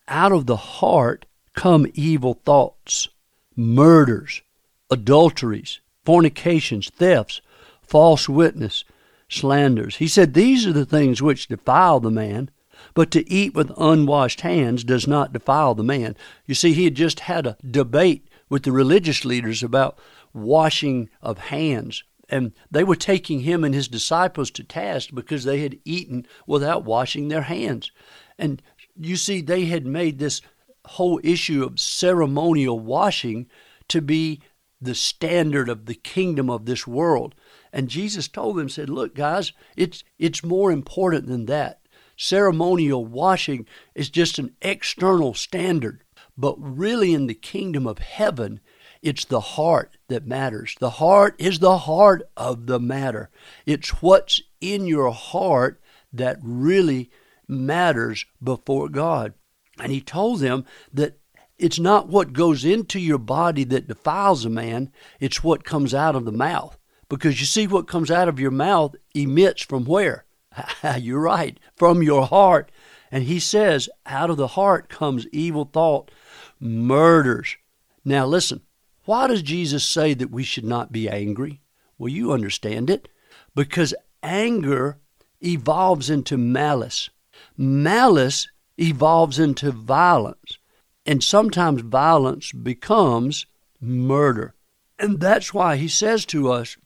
out 0.08 0.32
of 0.32 0.46
the 0.46 0.56
heart 0.56 1.26
come 1.60 1.86
evil 1.94 2.40
thoughts, 2.46 3.10
murders, 3.54 4.42
adulteries, 4.90 5.82
fornications, 6.06 6.90
thefts, 6.90 7.42
false 7.82 8.30
witness, 8.30 8.86
slanders. 9.28 9.98
He 9.98 10.08
said, 10.08 10.34
These 10.34 10.66
are 10.66 10.72
the 10.72 10.86
things 10.86 11.22
which 11.22 11.50
defile 11.50 12.00
the 12.00 12.12
man, 12.12 12.50
but 12.94 13.12
to 13.12 13.30
eat 13.30 13.56
with 13.56 13.74
unwashed 13.78 14.40
hands 14.40 14.86
does 14.86 15.06
not 15.06 15.34
defile 15.34 15.76
the 15.76 15.84
man. 15.84 16.16
You 16.46 16.56
see, 16.56 16.72
he 16.72 16.86
had 16.86 16.96
just 16.96 17.20
had 17.20 17.46
a 17.46 17.58
debate 17.70 18.30
with 18.48 18.64
the 18.64 18.72
religious 18.72 19.26
leaders 19.26 19.62
about 19.62 20.00
washing 20.34 21.10
of 21.22 21.40
hands. 21.40 22.06
And 22.30 22.54
they 22.72 22.86
were 22.86 22.96
taking 22.96 23.42
him 23.42 23.66
and 23.66 23.76
his 23.76 23.90
disciples 23.90 24.50
to 24.52 24.64
task 24.64 25.10
because 25.14 25.44
they 25.44 25.60
had 25.60 25.78
eaten 25.84 26.26
without 26.48 26.86
washing 26.86 27.28
their 27.28 27.42
hands. 27.42 27.92
And 28.38 28.62
you 28.98 29.18
see, 29.18 29.42
they 29.42 29.66
had 29.66 29.86
made 29.86 30.20
this 30.20 30.42
whole 30.90 31.20
issue 31.24 31.64
of 31.64 31.80
ceremonial 31.80 32.80
washing 32.80 33.48
to 33.88 34.02
be 34.02 34.42
the 34.82 34.96
standard 34.96 35.70
of 35.70 35.86
the 35.86 35.96
kingdom 35.96 36.50
of 36.50 36.66
this 36.66 36.88
world. 36.88 37.36
And 37.74 37.90
Jesus 37.90 38.28
told 38.28 38.58
them, 38.58 38.70
said, 38.70 38.90
Look, 38.90 39.14
guys, 39.14 39.52
it's 39.76 40.04
it's 40.18 40.44
more 40.44 40.72
important 40.72 41.28
than 41.28 41.46
that. 41.46 41.82
Ceremonial 42.16 43.06
washing 43.06 43.66
is 43.96 44.10
just 44.10 44.40
an 44.40 44.56
external 44.62 45.34
standard. 45.34 46.04
But 46.38 46.56
really 46.58 47.14
in 47.14 47.28
the 47.28 47.34
kingdom 47.34 47.86
of 47.86 48.00
heaven, 48.00 48.62
it's 49.02 49.26
the 49.26 49.40
heart 49.40 49.98
that 50.08 50.26
matters. 50.26 50.76
The 50.80 50.90
heart 50.90 51.36
is 51.38 51.60
the 51.60 51.78
heart 51.80 52.24
of 52.36 52.66
the 52.66 52.80
matter. 52.80 53.30
It's 53.66 54.02
what's 54.02 54.42
in 54.60 54.86
your 54.86 55.12
heart 55.12 55.82
that 56.12 56.40
really 56.42 57.10
matters 57.48 58.26
before 58.42 58.90
God. 58.90 59.34
And 59.80 59.92
he 59.92 60.02
told 60.02 60.40
them 60.40 60.66
that 60.94 61.18
it's 61.58 61.80
not 61.80 62.08
what 62.08 62.34
goes 62.34 62.64
into 62.64 63.00
your 63.00 63.18
body 63.18 63.64
that 63.66 63.88
defiles 63.88 64.46
a 64.46 64.50
man, 64.50 64.92
it's 65.20 65.44
what 65.44 65.64
comes 65.64 65.94
out 65.94 66.16
of 66.16 66.26
the 66.26 66.32
mouth. 66.32 66.78
Because 67.10 67.40
you 67.40 67.46
see, 67.46 67.68
what 67.68 67.88
comes 67.88 68.12
out 68.12 68.30
of 68.30 68.40
your 68.40 68.52
mouth 68.52 68.96
emits 69.14 69.64
from 69.64 69.86
where? 69.86 70.26
You're 71.00 71.22
right, 71.22 71.60
from 71.76 72.04
your 72.04 72.28
heart. 72.28 72.72
And 73.12 73.24
he 73.24 73.40
says, 73.40 73.90
out 74.06 74.30
of 74.30 74.38
the 74.38 74.48
heart 74.48 74.90
comes 74.90 75.28
evil 75.32 75.66
thought, 75.66 76.12
murders. 76.60 77.58
Now 78.06 78.26
listen, 78.26 78.62
why 79.06 79.28
does 79.28 79.42
Jesus 79.42 79.84
say 79.84 80.14
that 80.14 80.32
we 80.32 80.44
should 80.44 80.66
not 80.66 80.92
be 80.92 81.10
angry? 81.10 81.62
Well, 81.98 82.10
you 82.10 82.32
understand 82.32 82.90
it. 82.90 83.10
Because 83.56 83.96
anger 84.22 85.00
evolves 85.42 86.10
into 86.10 86.38
malice. 86.38 87.10
Malice 87.58 88.48
evolves 88.80 89.40
into 89.40 89.72
violence. 89.72 90.58
And 91.06 91.24
sometimes 91.24 91.82
violence 91.82 92.52
becomes 92.52 93.46
murder. 93.82 94.54
And 94.98 95.20
that's 95.20 95.54
why 95.54 95.78
he 95.78 95.88
says 95.88 96.26
to 96.28 96.52
us 96.52 96.78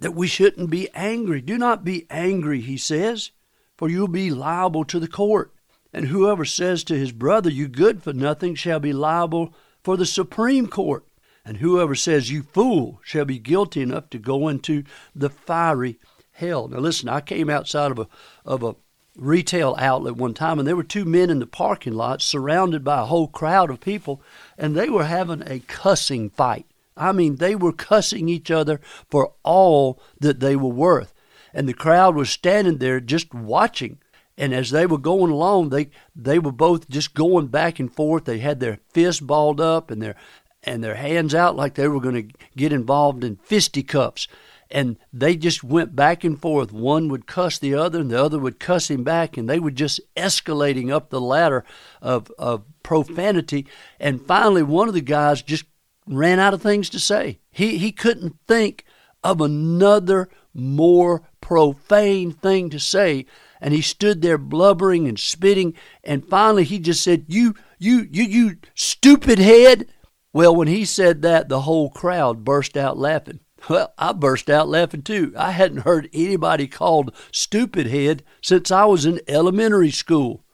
that 0.00 0.14
we 0.14 0.26
shouldn't 0.26 0.70
be 0.70 0.88
angry. 0.94 1.40
Do 1.40 1.58
not 1.58 1.84
be 1.84 2.06
angry, 2.10 2.60
he 2.60 2.76
says, 2.76 3.30
for 3.76 3.88
you'll 3.88 4.08
be 4.08 4.30
liable 4.30 4.84
to 4.86 4.98
the 4.98 5.08
court. 5.08 5.52
And 5.92 6.06
whoever 6.06 6.44
says 6.44 6.84
to 6.84 6.98
his 6.98 7.12
brother, 7.12 7.50
You 7.50 7.68
good 7.68 8.02
for 8.02 8.12
nothing, 8.12 8.54
shall 8.54 8.80
be 8.80 8.92
liable 8.92 9.54
for 9.82 9.96
the 9.96 10.06
Supreme 10.06 10.66
Court. 10.66 11.04
And 11.44 11.58
whoever 11.58 11.94
says, 11.94 12.30
You 12.30 12.42
fool, 12.42 13.00
shall 13.04 13.24
be 13.24 13.38
guilty 13.38 13.82
enough 13.82 14.08
to 14.10 14.18
go 14.18 14.48
into 14.48 14.84
the 15.14 15.28
fiery 15.28 15.98
hell. 16.32 16.68
Now, 16.68 16.78
listen, 16.78 17.08
I 17.08 17.20
came 17.20 17.50
outside 17.50 17.90
of 17.90 17.98
a, 17.98 18.08
of 18.44 18.62
a 18.62 18.76
retail 19.16 19.74
outlet 19.78 20.16
one 20.16 20.34
time, 20.34 20.58
and 20.58 20.66
there 20.66 20.76
were 20.76 20.82
two 20.82 21.04
men 21.04 21.30
in 21.30 21.38
the 21.38 21.46
parking 21.46 21.92
lot 21.92 22.22
surrounded 22.22 22.82
by 22.82 23.00
a 23.00 23.06
whole 23.06 23.28
crowd 23.28 23.70
of 23.70 23.80
people, 23.80 24.22
and 24.56 24.74
they 24.74 24.88
were 24.88 25.04
having 25.04 25.42
a 25.46 25.60
cussing 25.60 26.30
fight. 26.30 26.66
I 26.96 27.12
mean, 27.12 27.36
they 27.36 27.54
were 27.54 27.72
cussing 27.72 28.28
each 28.28 28.50
other 28.50 28.80
for 29.10 29.32
all 29.42 30.00
that 30.20 30.40
they 30.40 30.56
were 30.56 30.68
worth. 30.68 31.14
And 31.54 31.68
the 31.68 31.74
crowd 31.74 32.14
was 32.14 32.30
standing 32.30 32.78
there 32.78 33.00
just 33.00 33.34
watching. 33.34 33.98
And 34.38 34.54
as 34.54 34.70
they 34.70 34.86
were 34.86 34.98
going 34.98 35.30
along, 35.30 35.68
they 35.68 35.90
they 36.16 36.38
were 36.38 36.52
both 36.52 36.88
just 36.88 37.14
going 37.14 37.48
back 37.48 37.78
and 37.78 37.94
forth. 37.94 38.24
They 38.24 38.38
had 38.38 38.60
their 38.60 38.78
fists 38.88 39.20
balled 39.20 39.60
up 39.60 39.90
and 39.90 40.00
their 40.00 40.16
and 40.64 40.82
their 40.82 40.94
hands 40.94 41.34
out 41.34 41.56
like 41.56 41.74
they 41.74 41.88
were 41.88 42.00
going 42.00 42.28
to 42.28 42.34
get 42.56 42.72
involved 42.72 43.24
in 43.24 43.36
fisticuffs. 43.36 44.28
And 44.72 44.96
they 45.12 45.36
just 45.36 45.62
went 45.62 45.94
back 45.94 46.24
and 46.24 46.40
forth. 46.40 46.72
One 46.72 47.08
would 47.10 47.26
cuss 47.26 47.58
the 47.58 47.74
other, 47.74 48.00
and 48.00 48.10
the 48.10 48.24
other 48.24 48.38
would 48.38 48.58
cuss 48.58 48.90
him 48.90 49.04
back, 49.04 49.36
and 49.36 49.48
they 49.48 49.60
were 49.60 49.70
just 49.70 50.00
escalating 50.16 50.90
up 50.90 51.10
the 51.10 51.20
ladder 51.20 51.64
of, 52.00 52.32
of 52.38 52.64
profanity. 52.82 53.66
And 54.00 54.24
finally, 54.26 54.62
one 54.62 54.88
of 54.88 54.94
the 54.94 55.02
guys 55.02 55.42
just 55.42 55.66
ran 56.06 56.38
out 56.38 56.54
of 56.54 56.62
things 56.62 56.88
to 56.90 56.98
say. 56.98 57.38
He, 57.50 57.76
he 57.76 57.92
couldn't 57.92 58.36
think 58.48 58.84
of 59.22 59.42
another 59.42 60.30
more 60.54 61.22
profane 61.40 62.32
thing 62.32 62.70
to 62.70 62.80
say. 62.80 63.26
And 63.60 63.72
he 63.74 63.82
stood 63.82 64.22
there 64.22 64.38
blubbering 64.38 65.06
and 65.06 65.18
spitting. 65.18 65.74
And 66.02 66.26
finally, 66.26 66.64
he 66.64 66.78
just 66.78 67.02
said, 67.02 67.26
You, 67.28 67.54
you, 67.78 68.08
you, 68.10 68.24
you 68.24 68.56
stupid 68.74 69.38
head. 69.38 69.86
Well, 70.32 70.56
when 70.56 70.68
he 70.68 70.86
said 70.86 71.22
that, 71.22 71.50
the 71.50 71.60
whole 71.60 71.90
crowd 71.90 72.42
burst 72.42 72.76
out 72.76 72.98
laughing. 72.98 73.40
Well, 73.68 73.92
I 73.96 74.12
burst 74.12 74.50
out 74.50 74.68
laughing 74.68 75.02
too. 75.02 75.32
I 75.36 75.52
hadn't 75.52 75.82
heard 75.82 76.08
anybody 76.12 76.66
called 76.66 77.14
stupid 77.30 77.86
head 77.86 78.22
since 78.40 78.70
I 78.70 78.84
was 78.86 79.06
in 79.06 79.20
elementary 79.28 79.90
school. 79.90 80.44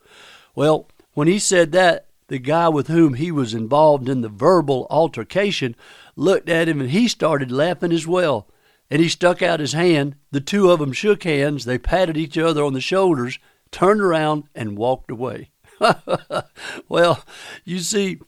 Well, 0.54 0.88
when 1.14 1.28
he 1.28 1.38
said 1.38 1.72
that, 1.72 2.06
the 2.28 2.38
guy 2.38 2.68
with 2.68 2.88
whom 2.88 3.14
he 3.14 3.32
was 3.32 3.54
involved 3.54 4.08
in 4.08 4.20
the 4.20 4.28
verbal 4.28 4.86
altercation 4.90 5.74
looked 6.14 6.48
at 6.48 6.68
him 6.68 6.80
and 6.80 6.90
he 6.90 7.08
started 7.08 7.50
laughing 7.50 7.92
as 7.92 8.06
well. 8.06 8.46
And 8.90 9.00
he 9.00 9.08
stuck 9.08 9.42
out 9.42 9.60
his 9.60 9.72
hand. 9.72 10.16
The 10.30 10.40
two 10.40 10.70
of 10.70 10.78
them 10.78 10.92
shook 10.92 11.24
hands. 11.24 11.64
They 11.64 11.78
patted 11.78 12.16
each 12.16 12.36
other 12.36 12.62
on 12.64 12.72
the 12.72 12.80
shoulders, 12.80 13.38
turned 13.70 14.00
around, 14.00 14.44
and 14.54 14.78
walked 14.78 15.10
away. 15.10 15.50
well, 16.88 17.24
you 17.64 17.78
see, 17.80 18.20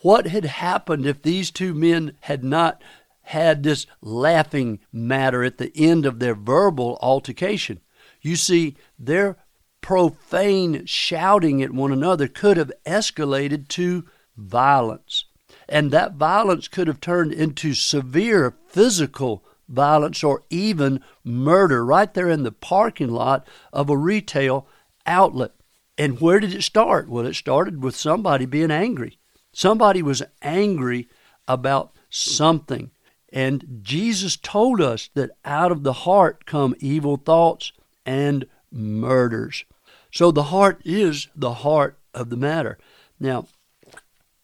what 0.00 0.26
had 0.26 0.44
happened 0.44 1.06
if 1.06 1.22
these 1.22 1.50
two 1.50 1.74
men 1.74 2.16
had 2.20 2.44
not 2.44 2.82
had 3.24 3.62
this 3.62 3.86
laughing 4.00 4.80
matter 4.92 5.42
at 5.42 5.58
the 5.58 5.72
end 5.76 6.06
of 6.06 6.18
their 6.18 6.34
verbal 6.34 6.98
altercation? 7.02 7.80
You 8.20 8.36
see, 8.36 8.76
their 8.98 9.36
profane 9.80 10.86
shouting 10.86 11.62
at 11.62 11.72
one 11.72 11.92
another 11.92 12.26
could 12.26 12.56
have 12.56 12.72
escalated 12.86 13.68
to 13.68 14.04
violence. 14.36 15.26
And 15.68 15.90
that 15.90 16.14
violence 16.14 16.68
could 16.68 16.88
have 16.88 17.00
turned 17.00 17.32
into 17.32 17.74
severe 17.74 18.56
physical 18.68 19.44
violence 19.68 20.22
or 20.22 20.42
even 20.50 21.02
murder 21.22 21.84
right 21.84 22.12
there 22.12 22.28
in 22.28 22.42
the 22.42 22.52
parking 22.52 23.08
lot 23.08 23.46
of 23.72 23.88
a 23.90 23.96
retail 23.96 24.66
outlet. 25.06 25.52
And 25.96 26.20
where 26.20 26.40
did 26.40 26.54
it 26.54 26.62
start? 26.62 27.08
Well, 27.08 27.26
it 27.26 27.34
started 27.34 27.82
with 27.82 27.96
somebody 27.96 28.46
being 28.46 28.70
angry. 28.70 29.18
Somebody 29.52 30.02
was 30.02 30.22
angry 30.42 31.08
about 31.46 31.92
something. 32.10 32.90
And 33.34 33.80
Jesus 33.82 34.36
told 34.36 34.80
us 34.80 35.10
that 35.14 35.32
out 35.44 35.72
of 35.72 35.82
the 35.82 35.92
heart 35.92 36.46
come 36.46 36.76
evil 36.78 37.16
thoughts 37.16 37.72
and 38.06 38.46
murders. 38.70 39.64
So 40.12 40.30
the 40.30 40.44
heart 40.44 40.80
is 40.84 41.26
the 41.34 41.52
heart 41.52 41.98
of 42.14 42.30
the 42.30 42.36
matter. 42.36 42.78
Now, 43.18 43.48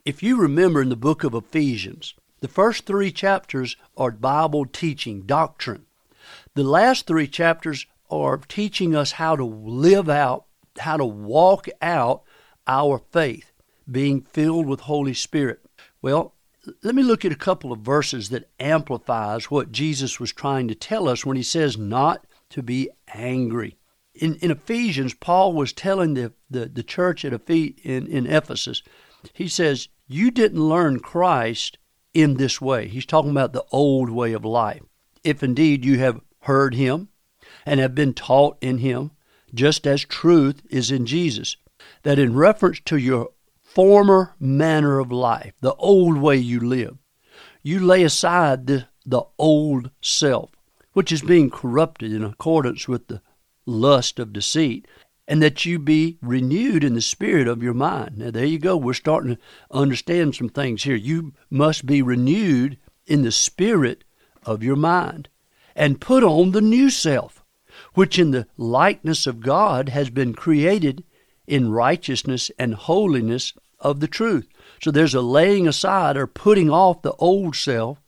if 0.04 0.24
you 0.24 0.36
remember 0.36 0.82
in 0.82 0.88
the 0.88 0.96
book 0.96 1.22
of 1.22 1.34
Ephesians, 1.34 2.14
the 2.40 2.48
first 2.48 2.84
three 2.84 3.12
chapters 3.12 3.76
are 3.96 4.10
Bible 4.10 4.66
teaching, 4.66 5.22
doctrine. 5.22 5.86
The 6.54 6.64
last 6.64 7.06
three 7.06 7.28
chapters 7.28 7.86
are 8.10 8.38
teaching 8.38 8.96
us 8.96 9.12
how 9.12 9.36
to 9.36 9.44
live 9.44 10.08
out, 10.08 10.46
how 10.80 10.96
to 10.96 11.04
walk 11.04 11.68
out 11.80 12.24
our 12.66 13.02
faith, 13.12 13.52
being 13.88 14.22
filled 14.22 14.66
with 14.66 14.80
Holy 14.80 15.14
Spirit. 15.14 15.60
Well, 16.02 16.34
let 16.82 16.94
me 16.94 17.02
look 17.02 17.24
at 17.24 17.32
a 17.32 17.36
couple 17.36 17.72
of 17.72 17.80
verses 17.80 18.28
that 18.28 18.50
amplifies 18.58 19.50
what 19.50 19.72
Jesus 19.72 20.20
was 20.20 20.32
trying 20.32 20.68
to 20.68 20.74
tell 20.74 21.08
us 21.08 21.24
when 21.24 21.36
he 21.36 21.42
says 21.42 21.78
not 21.78 22.26
to 22.50 22.62
be 22.62 22.90
angry 23.14 23.78
in, 24.14 24.36
in 24.36 24.50
Ephesians, 24.50 25.14
Paul 25.14 25.52
was 25.52 25.72
telling 25.72 26.14
the, 26.14 26.32
the, 26.48 26.66
the 26.66 26.82
church 26.82 27.24
at 27.24 27.32
Ephes- 27.32 27.74
in, 27.82 28.06
in 28.06 28.26
Ephesus, 28.26 28.82
he 29.32 29.48
says, 29.48 29.88
You 30.06 30.30
didn't 30.30 30.62
learn 30.62 31.00
Christ 31.00 31.78
in 32.12 32.34
this 32.34 32.60
way. 32.60 32.88
He's 32.88 33.06
talking 33.06 33.30
about 33.30 33.52
the 33.52 33.64
old 33.72 34.10
way 34.10 34.32
of 34.32 34.44
life. 34.44 34.82
If 35.24 35.42
indeed 35.42 35.84
you 35.84 35.98
have 35.98 36.20
heard 36.42 36.74
him 36.74 37.08
and 37.64 37.80
have 37.80 37.94
been 37.94 38.14
taught 38.14 38.58
in 38.60 38.78
him, 38.78 39.12
just 39.54 39.86
as 39.86 40.04
truth 40.04 40.62
is 40.70 40.90
in 40.90 41.06
Jesus, 41.06 41.56
that 42.02 42.18
in 42.18 42.34
reference 42.34 42.80
to 42.86 42.96
your 42.96 43.30
former 43.74 44.34
manner 44.40 44.98
of 44.98 45.12
life, 45.12 45.52
the 45.60 45.74
old 45.74 46.18
way 46.18 46.36
you 46.36 46.58
live, 46.58 46.98
you 47.62 47.78
lay 47.78 48.02
aside 48.02 48.66
the, 48.66 48.86
the 49.06 49.22
old 49.38 49.90
self, 50.00 50.50
which 50.92 51.12
is 51.12 51.22
being 51.22 51.50
corrupted 51.50 52.12
in 52.12 52.24
accordance 52.24 52.88
with 52.88 53.06
the 53.06 53.22
lust 53.66 54.18
of 54.18 54.32
deceit, 54.32 54.88
and 55.28 55.40
that 55.40 55.64
you 55.64 55.78
be 55.78 56.18
renewed 56.20 56.82
in 56.82 56.94
the 56.94 57.00
spirit 57.00 57.46
of 57.46 57.62
your 57.62 57.74
mind. 57.74 58.18
Now, 58.18 58.32
there 58.32 58.44
you 58.44 58.58
go. 58.58 58.76
We're 58.76 58.94
starting 58.94 59.36
to 59.36 59.42
understand 59.70 60.34
some 60.34 60.48
things 60.48 60.82
here. 60.82 60.96
You 60.96 61.32
must 61.48 61.86
be 61.86 62.02
renewed 62.02 62.76
in 63.06 63.22
the 63.22 63.30
spirit 63.30 64.02
of 64.44 64.64
your 64.64 64.76
mind 64.76 65.28
and 65.76 66.00
put 66.00 66.24
on 66.24 66.50
the 66.50 66.60
new 66.60 66.90
self, 66.90 67.44
which 67.94 68.18
in 68.18 68.32
the 68.32 68.48
likeness 68.56 69.28
of 69.28 69.40
God 69.40 69.90
has 69.90 70.10
been 70.10 70.34
created 70.34 71.04
in 71.50 71.72
righteousness 71.72 72.50
and 72.58 72.74
holiness 72.74 73.52
of 73.80 73.98
the 73.98 74.06
truth. 74.06 74.48
So 74.80 74.90
there's 74.90 75.14
a 75.14 75.20
laying 75.20 75.66
aside 75.66 76.16
or 76.16 76.26
putting 76.26 76.70
off 76.70 77.02
the 77.02 77.12
old 77.14 77.56
self 77.56 77.98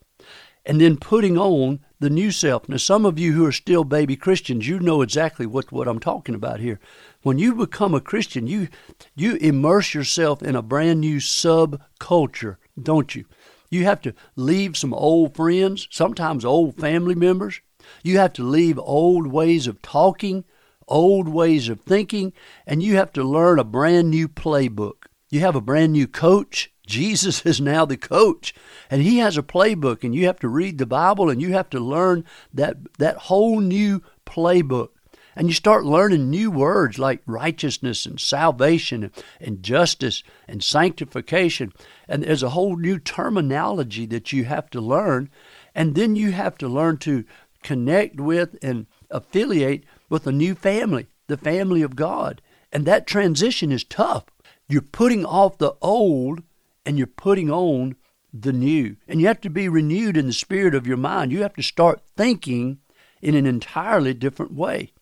and 0.64 0.80
then 0.80 0.96
putting 0.96 1.36
on 1.36 1.80
the 1.98 2.08
new 2.08 2.30
self. 2.30 2.68
Now, 2.68 2.76
some 2.76 3.04
of 3.04 3.18
you 3.18 3.32
who 3.32 3.44
are 3.44 3.52
still 3.52 3.82
baby 3.82 4.14
Christians, 4.14 4.68
you 4.68 4.78
know 4.78 5.02
exactly 5.02 5.44
what, 5.44 5.72
what 5.72 5.88
I'm 5.88 5.98
talking 5.98 6.36
about 6.36 6.60
here. 6.60 6.78
When 7.22 7.38
you 7.38 7.54
become 7.54 7.94
a 7.94 8.00
Christian, 8.00 8.46
you 8.46 8.68
you 9.16 9.36
immerse 9.36 9.92
yourself 9.92 10.40
in 10.42 10.54
a 10.54 10.62
brand 10.62 11.00
new 11.00 11.16
subculture, 11.16 12.56
don't 12.80 13.14
you? 13.14 13.24
You 13.70 13.84
have 13.84 14.02
to 14.02 14.14
leave 14.36 14.76
some 14.76 14.94
old 14.94 15.34
friends, 15.34 15.88
sometimes 15.90 16.44
old 16.44 16.76
family 16.76 17.14
members. 17.16 17.60
You 18.04 18.18
have 18.18 18.32
to 18.34 18.44
leave 18.44 18.78
old 18.78 19.26
ways 19.26 19.66
of 19.66 19.82
talking, 19.82 20.44
old 20.88 21.28
ways 21.28 21.68
of 21.68 21.80
thinking, 21.80 22.32
and 22.66 22.82
you 22.82 22.96
have 22.96 23.12
to 23.14 23.24
learn 23.24 23.58
a 23.58 23.64
brand 23.64 24.10
new 24.10 24.28
playbook. 24.28 25.06
You 25.30 25.40
have 25.40 25.56
a 25.56 25.60
brand 25.60 25.92
new 25.92 26.06
coach. 26.06 26.72
Jesus 26.86 27.46
is 27.46 27.60
now 27.60 27.84
the 27.84 27.96
coach, 27.96 28.54
and 28.90 29.02
he 29.02 29.18
has 29.18 29.36
a 29.36 29.42
playbook, 29.42 30.04
and 30.04 30.14
you 30.14 30.26
have 30.26 30.40
to 30.40 30.48
read 30.48 30.78
the 30.78 30.86
Bible 30.86 31.30
and 31.30 31.40
you 31.40 31.52
have 31.52 31.70
to 31.70 31.80
learn 31.80 32.24
that, 32.52 32.76
that 32.98 33.16
whole 33.16 33.60
new 33.60 34.02
playbook 34.26 34.88
and 35.34 35.48
you 35.48 35.54
start 35.54 35.84
learning 35.84 36.28
new 36.28 36.50
words 36.50 36.98
like 36.98 37.22
righteousness 37.26 38.06
and 38.06 38.20
salvation 38.20 39.10
and 39.40 39.62
justice 39.62 40.22
and 40.46 40.62
sanctification. 40.62 41.72
And 42.08 42.22
there's 42.22 42.42
a 42.42 42.50
whole 42.50 42.76
new 42.76 42.98
terminology 42.98 44.06
that 44.06 44.32
you 44.32 44.44
have 44.44 44.68
to 44.70 44.80
learn. 44.80 45.30
And 45.74 45.94
then 45.94 46.16
you 46.16 46.32
have 46.32 46.58
to 46.58 46.68
learn 46.68 46.98
to 46.98 47.24
connect 47.62 48.20
with 48.20 48.56
and 48.62 48.86
affiliate 49.10 49.84
with 50.12 50.26
a 50.26 50.32
new 50.32 50.54
family, 50.54 51.06
the 51.26 51.38
family 51.38 51.80
of 51.80 51.96
God. 51.96 52.42
And 52.70 52.84
that 52.84 53.06
transition 53.06 53.72
is 53.72 53.82
tough. 53.82 54.26
You're 54.68 54.82
putting 54.82 55.24
off 55.24 55.56
the 55.56 55.72
old 55.80 56.42
and 56.84 56.98
you're 56.98 57.06
putting 57.06 57.50
on 57.50 57.96
the 58.32 58.52
new. 58.52 58.96
And 59.08 59.22
you 59.22 59.26
have 59.26 59.40
to 59.40 59.48
be 59.48 59.70
renewed 59.70 60.18
in 60.18 60.26
the 60.26 60.34
spirit 60.34 60.74
of 60.74 60.86
your 60.86 60.98
mind. 60.98 61.32
You 61.32 61.40
have 61.42 61.54
to 61.54 61.62
start 61.62 62.02
thinking 62.14 62.78
in 63.22 63.34
an 63.34 63.46
entirely 63.46 64.12
different 64.12 64.52
way. 64.52 64.92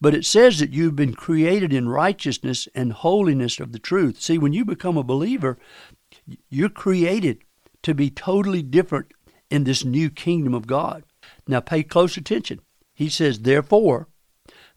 But 0.00 0.14
it 0.14 0.24
says 0.24 0.60
that 0.60 0.72
you've 0.72 0.96
been 0.96 1.14
created 1.14 1.72
in 1.72 1.88
righteousness 1.88 2.68
and 2.76 2.92
holiness 2.92 3.58
of 3.58 3.72
the 3.72 3.80
truth. 3.80 4.20
See, 4.20 4.38
when 4.38 4.52
you 4.52 4.64
become 4.64 4.96
a 4.96 5.02
believer, 5.02 5.58
you're 6.48 6.68
created 6.68 7.42
to 7.82 7.92
be 7.92 8.08
totally 8.08 8.62
different 8.62 9.12
in 9.50 9.64
this 9.64 9.84
new 9.84 10.10
kingdom 10.10 10.54
of 10.54 10.68
God. 10.68 11.02
Now, 11.48 11.58
pay 11.58 11.82
close 11.82 12.16
attention. 12.16 12.60
He 12.94 13.08
says, 13.08 13.40
Therefore, 13.40 14.08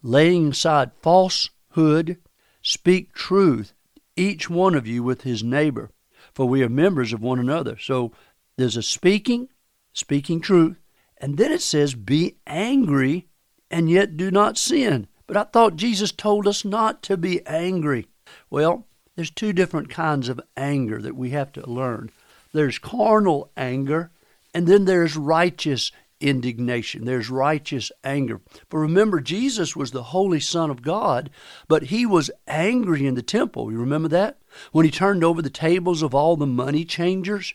laying 0.01 0.49
aside 0.49 0.91
falsehood, 1.01 2.17
speak 2.61 3.13
truth, 3.13 3.73
each 4.15 4.49
one 4.49 4.75
of 4.75 4.87
you 4.87 5.03
with 5.03 5.21
his 5.21 5.43
neighbor, 5.43 5.91
for 6.33 6.47
we 6.47 6.63
are 6.63 6.69
members 6.69 7.13
of 7.13 7.21
one 7.21 7.39
another. 7.39 7.77
So 7.77 8.11
there's 8.57 8.77
a 8.77 8.83
speaking, 8.83 9.49
speaking 9.93 10.41
truth, 10.41 10.79
and 11.19 11.37
then 11.37 11.51
it 11.51 11.61
says, 11.61 11.95
Be 11.95 12.37
angry 12.45 13.27
and 13.69 13.89
yet 13.89 14.17
do 14.17 14.31
not 14.31 14.57
sin. 14.57 15.07
But 15.25 15.37
I 15.37 15.43
thought 15.43 15.75
Jesus 15.75 16.11
told 16.11 16.47
us 16.47 16.63
not 16.63 17.03
to 17.03 17.17
be 17.17 17.45
angry. 17.45 18.07
Well, 18.49 18.87
there's 19.15 19.31
two 19.31 19.51
different 19.51 19.89
kinds 19.89 20.29
of 20.29 20.39
anger 20.55 21.01
that 21.01 21.15
we 21.15 21.31
have 21.31 21.51
to 21.53 21.69
learn 21.69 22.11
there's 22.53 22.79
carnal 22.79 23.51
anger, 23.57 24.09
and 24.53 24.67
then 24.67 24.85
there's 24.85 25.15
righteous 25.15 25.91
indignation. 26.19 27.05
There's 27.05 27.29
righteous 27.29 27.91
anger. 28.03 28.41
But 28.69 28.77
remember, 28.77 29.19
Jesus 29.19 29.75
was 29.75 29.91
the 29.91 30.03
Holy 30.03 30.39
Son 30.39 30.69
of 30.69 30.81
God, 30.81 31.29
but 31.67 31.83
he 31.83 32.05
was 32.05 32.31
angry 32.47 33.05
in 33.05 33.15
the 33.15 33.21
temple. 33.21 33.71
You 33.71 33.77
remember 33.77 34.07
that? 34.09 34.39
When 34.71 34.85
he 34.85 34.91
turned 34.91 35.23
over 35.23 35.41
the 35.41 35.49
tables 35.49 36.01
of 36.01 36.15
all 36.15 36.35
the 36.35 36.47
money 36.47 36.85
changers, 36.85 37.53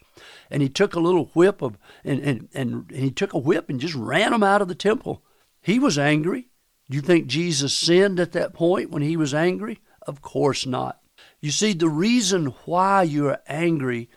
and 0.51 0.63
he 0.63 0.69
took 0.69 0.95
a 0.95 1.01
little 1.01 1.27
whip 1.35 1.63
of 1.63 1.77
and, 2.05 2.21
and, 2.21 2.49
and, 2.55 2.91
he 2.91 3.11
took 3.11 3.33
a 3.33 3.39
whip 3.39 3.69
and 3.69 3.81
just 3.81 3.95
ran 3.95 4.31
them 4.31 4.43
out 4.43 4.63
of 4.63 4.69
the 4.69 4.75
temple. 4.75 5.23
He 5.61 5.79
was 5.79 5.99
angry. 5.99 6.49
Do 6.91 6.97
you 6.97 7.03
think 7.03 7.27
Jesus 7.27 7.73
sinned 7.73 8.21
at 8.21 8.33
that 8.33 8.55
point 8.55 8.91
when 8.91 9.03
he 9.03 9.17
was 9.17 9.35
angry? 9.35 9.81
Of 10.07 10.21
course 10.21 10.67
not. 10.67 11.01
You 11.41 11.51
see, 11.51 11.73
the 11.73 11.89
reason 11.89 12.47
why 12.65 13.03
you're 13.03 13.39
angry 13.49 14.09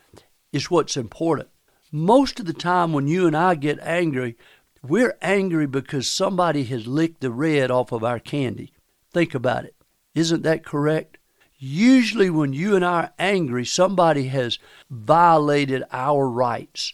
is 0.51 0.69
what's 0.69 0.97
important. 0.97 1.49
Most 1.95 2.41
of 2.41 2.45
the 2.45 2.51
time, 2.51 2.91
when 2.91 3.08
you 3.08 3.25
and 3.25 3.38
I 3.38 3.55
get 3.55 3.79
angry, 3.79 4.36
we're 4.84 5.17
angry 5.21 5.65
because 5.65 6.12
somebody 6.12 6.65
has 6.65 6.88
licked 6.88 7.21
the 7.21 7.31
red 7.31 7.71
off 7.71 7.93
of 7.93 8.03
our 8.03 8.19
candy. 8.19 8.73
Think 9.13 9.34
about 9.34 9.63
it. 9.63 9.75
Isn't 10.13 10.43
that 10.43 10.65
correct? 10.65 11.19
Usually, 11.58 12.29
when 12.29 12.51
you 12.51 12.75
and 12.75 12.84
I 12.84 13.03
are 13.03 13.13
angry, 13.17 13.63
somebody 13.63 14.27
has 14.27 14.60
violated 14.89 15.86
our 15.89 16.29
rights. 16.29 16.91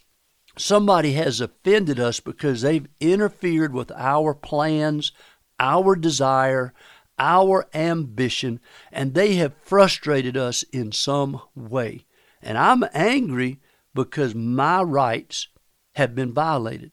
Somebody 0.55 1.13
has 1.13 1.41
offended 1.41 1.99
us 1.99 2.19
because 2.19 2.61
they've 2.61 2.87
interfered 2.99 3.73
with 3.73 3.91
our 3.95 4.35
plans, 4.35 5.13
our 5.59 5.95
desire, 5.95 6.75
our 7.17 7.67
ambition, 7.73 8.59
and 8.91 9.15
they 9.15 9.33
have 9.37 9.55
frustrated 9.63 10.37
us 10.37 10.61
in 10.71 10.91
some 10.91 11.41
way. 11.55 12.05
And 12.39 12.55
I'm 12.55 12.83
angry 12.93 13.61
because 13.93 14.35
my 14.35 14.81
rights 14.81 15.47
have 15.93 16.15
been 16.15 16.33
violated. 16.33 16.91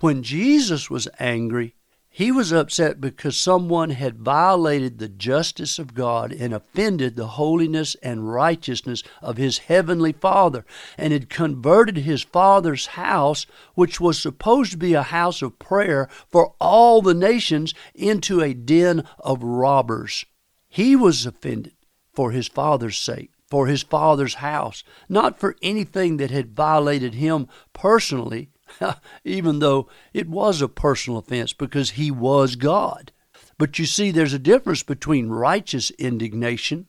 When 0.00 0.22
Jesus 0.22 0.90
was 0.90 1.08
angry, 1.18 1.74
he 2.12 2.32
was 2.32 2.52
upset 2.52 3.00
because 3.00 3.36
someone 3.36 3.90
had 3.90 4.18
violated 4.18 4.98
the 4.98 5.08
justice 5.08 5.78
of 5.78 5.94
God 5.94 6.32
and 6.32 6.52
offended 6.52 7.14
the 7.14 7.28
holiness 7.28 7.94
and 8.02 8.32
righteousness 8.32 9.04
of 9.22 9.36
his 9.36 9.58
heavenly 9.58 10.12
Father 10.12 10.66
and 10.98 11.12
had 11.12 11.30
converted 11.30 11.98
his 11.98 12.22
Father's 12.22 12.86
house, 12.86 13.46
which 13.74 14.00
was 14.00 14.18
supposed 14.18 14.72
to 14.72 14.76
be 14.76 14.92
a 14.94 15.04
house 15.04 15.40
of 15.40 15.60
prayer 15.60 16.08
for 16.28 16.54
all 16.60 17.00
the 17.00 17.14
nations, 17.14 17.74
into 17.94 18.40
a 18.40 18.54
den 18.54 19.04
of 19.20 19.44
robbers. 19.44 20.24
He 20.68 20.96
was 20.96 21.24
offended 21.24 21.74
for 22.12 22.32
his 22.32 22.48
Father's 22.48 22.98
sake 22.98 23.30
for 23.50 23.66
his 23.66 23.82
father's 23.82 24.34
house, 24.34 24.84
not 25.08 25.38
for 25.38 25.56
anything 25.60 26.16
that 26.18 26.30
had 26.30 26.54
violated 26.54 27.14
him 27.14 27.48
personally, 27.72 28.50
even 29.24 29.58
though 29.58 29.88
it 30.14 30.28
was 30.28 30.62
a 30.62 30.68
personal 30.68 31.18
offense 31.18 31.52
because 31.52 31.90
he 31.90 32.10
was 32.10 32.56
God. 32.56 33.12
But 33.58 33.78
you 33.78 33.84
see, 33.84 34.10
there's 34.10 34.32
a 34.32 34.38
difference 34.38 34.82
between 34.82 35.28
righteous 35.28 35.90
indignation 35.92 36.86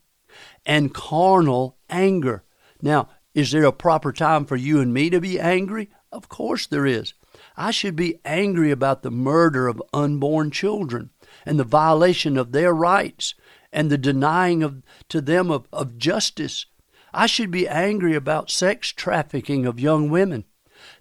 and 0.65 0.93
carnal 0.93 1.77
anger. 1.89 2.43
Now, 2.81 3.09
is 3.33 3.51
there 3.51 3.65
a 3.65 3.73
proper 3.73 4.13
time 4.13 4.45
for 4.45 4.55
you 4.55 4.79
and 4.79 4.93
me 4.93 5.09
to 5.09 5.19
be 5.19 5.39
angry? 5.39 5.89
Of 6.11 6.29
course 6.29 6.67
there 6.67 6.85
is. 6.85 7.13
I 7.57 7.71
should 7.71 7.95
be 7.95 8.19
angry 8.23 8.71
about 8.71 9.01
the 9.01 9.11
murder 9.11 9.67
of 9.67 9.81
unborn 9.93 10.51
children 10.51 11.09
and 11.45 11.59
the 11.59 11.63
violation 11.63 12.37
of 12.37 12.51
their 12.51 12.73
rights 12.73 13.35
and 13.71 13.89
the 13.89 13.97
denying 13.97 14.63
of, 14.63 14.81
to 15.09 15.21
them 15.21 15.49
of, 15.49 15.67
of 15.71 15.97
justice. 15.97 16.65
I 17.13 17.25
should 17.25 17.51
be 17.51 17.67
angry 17.67 18.15
about 18.15 18.49
sex 18.49 18.89
trafficking 18.91 19.65
of 19.65 19.79
young 19.79 20.09
women 20.09 20.45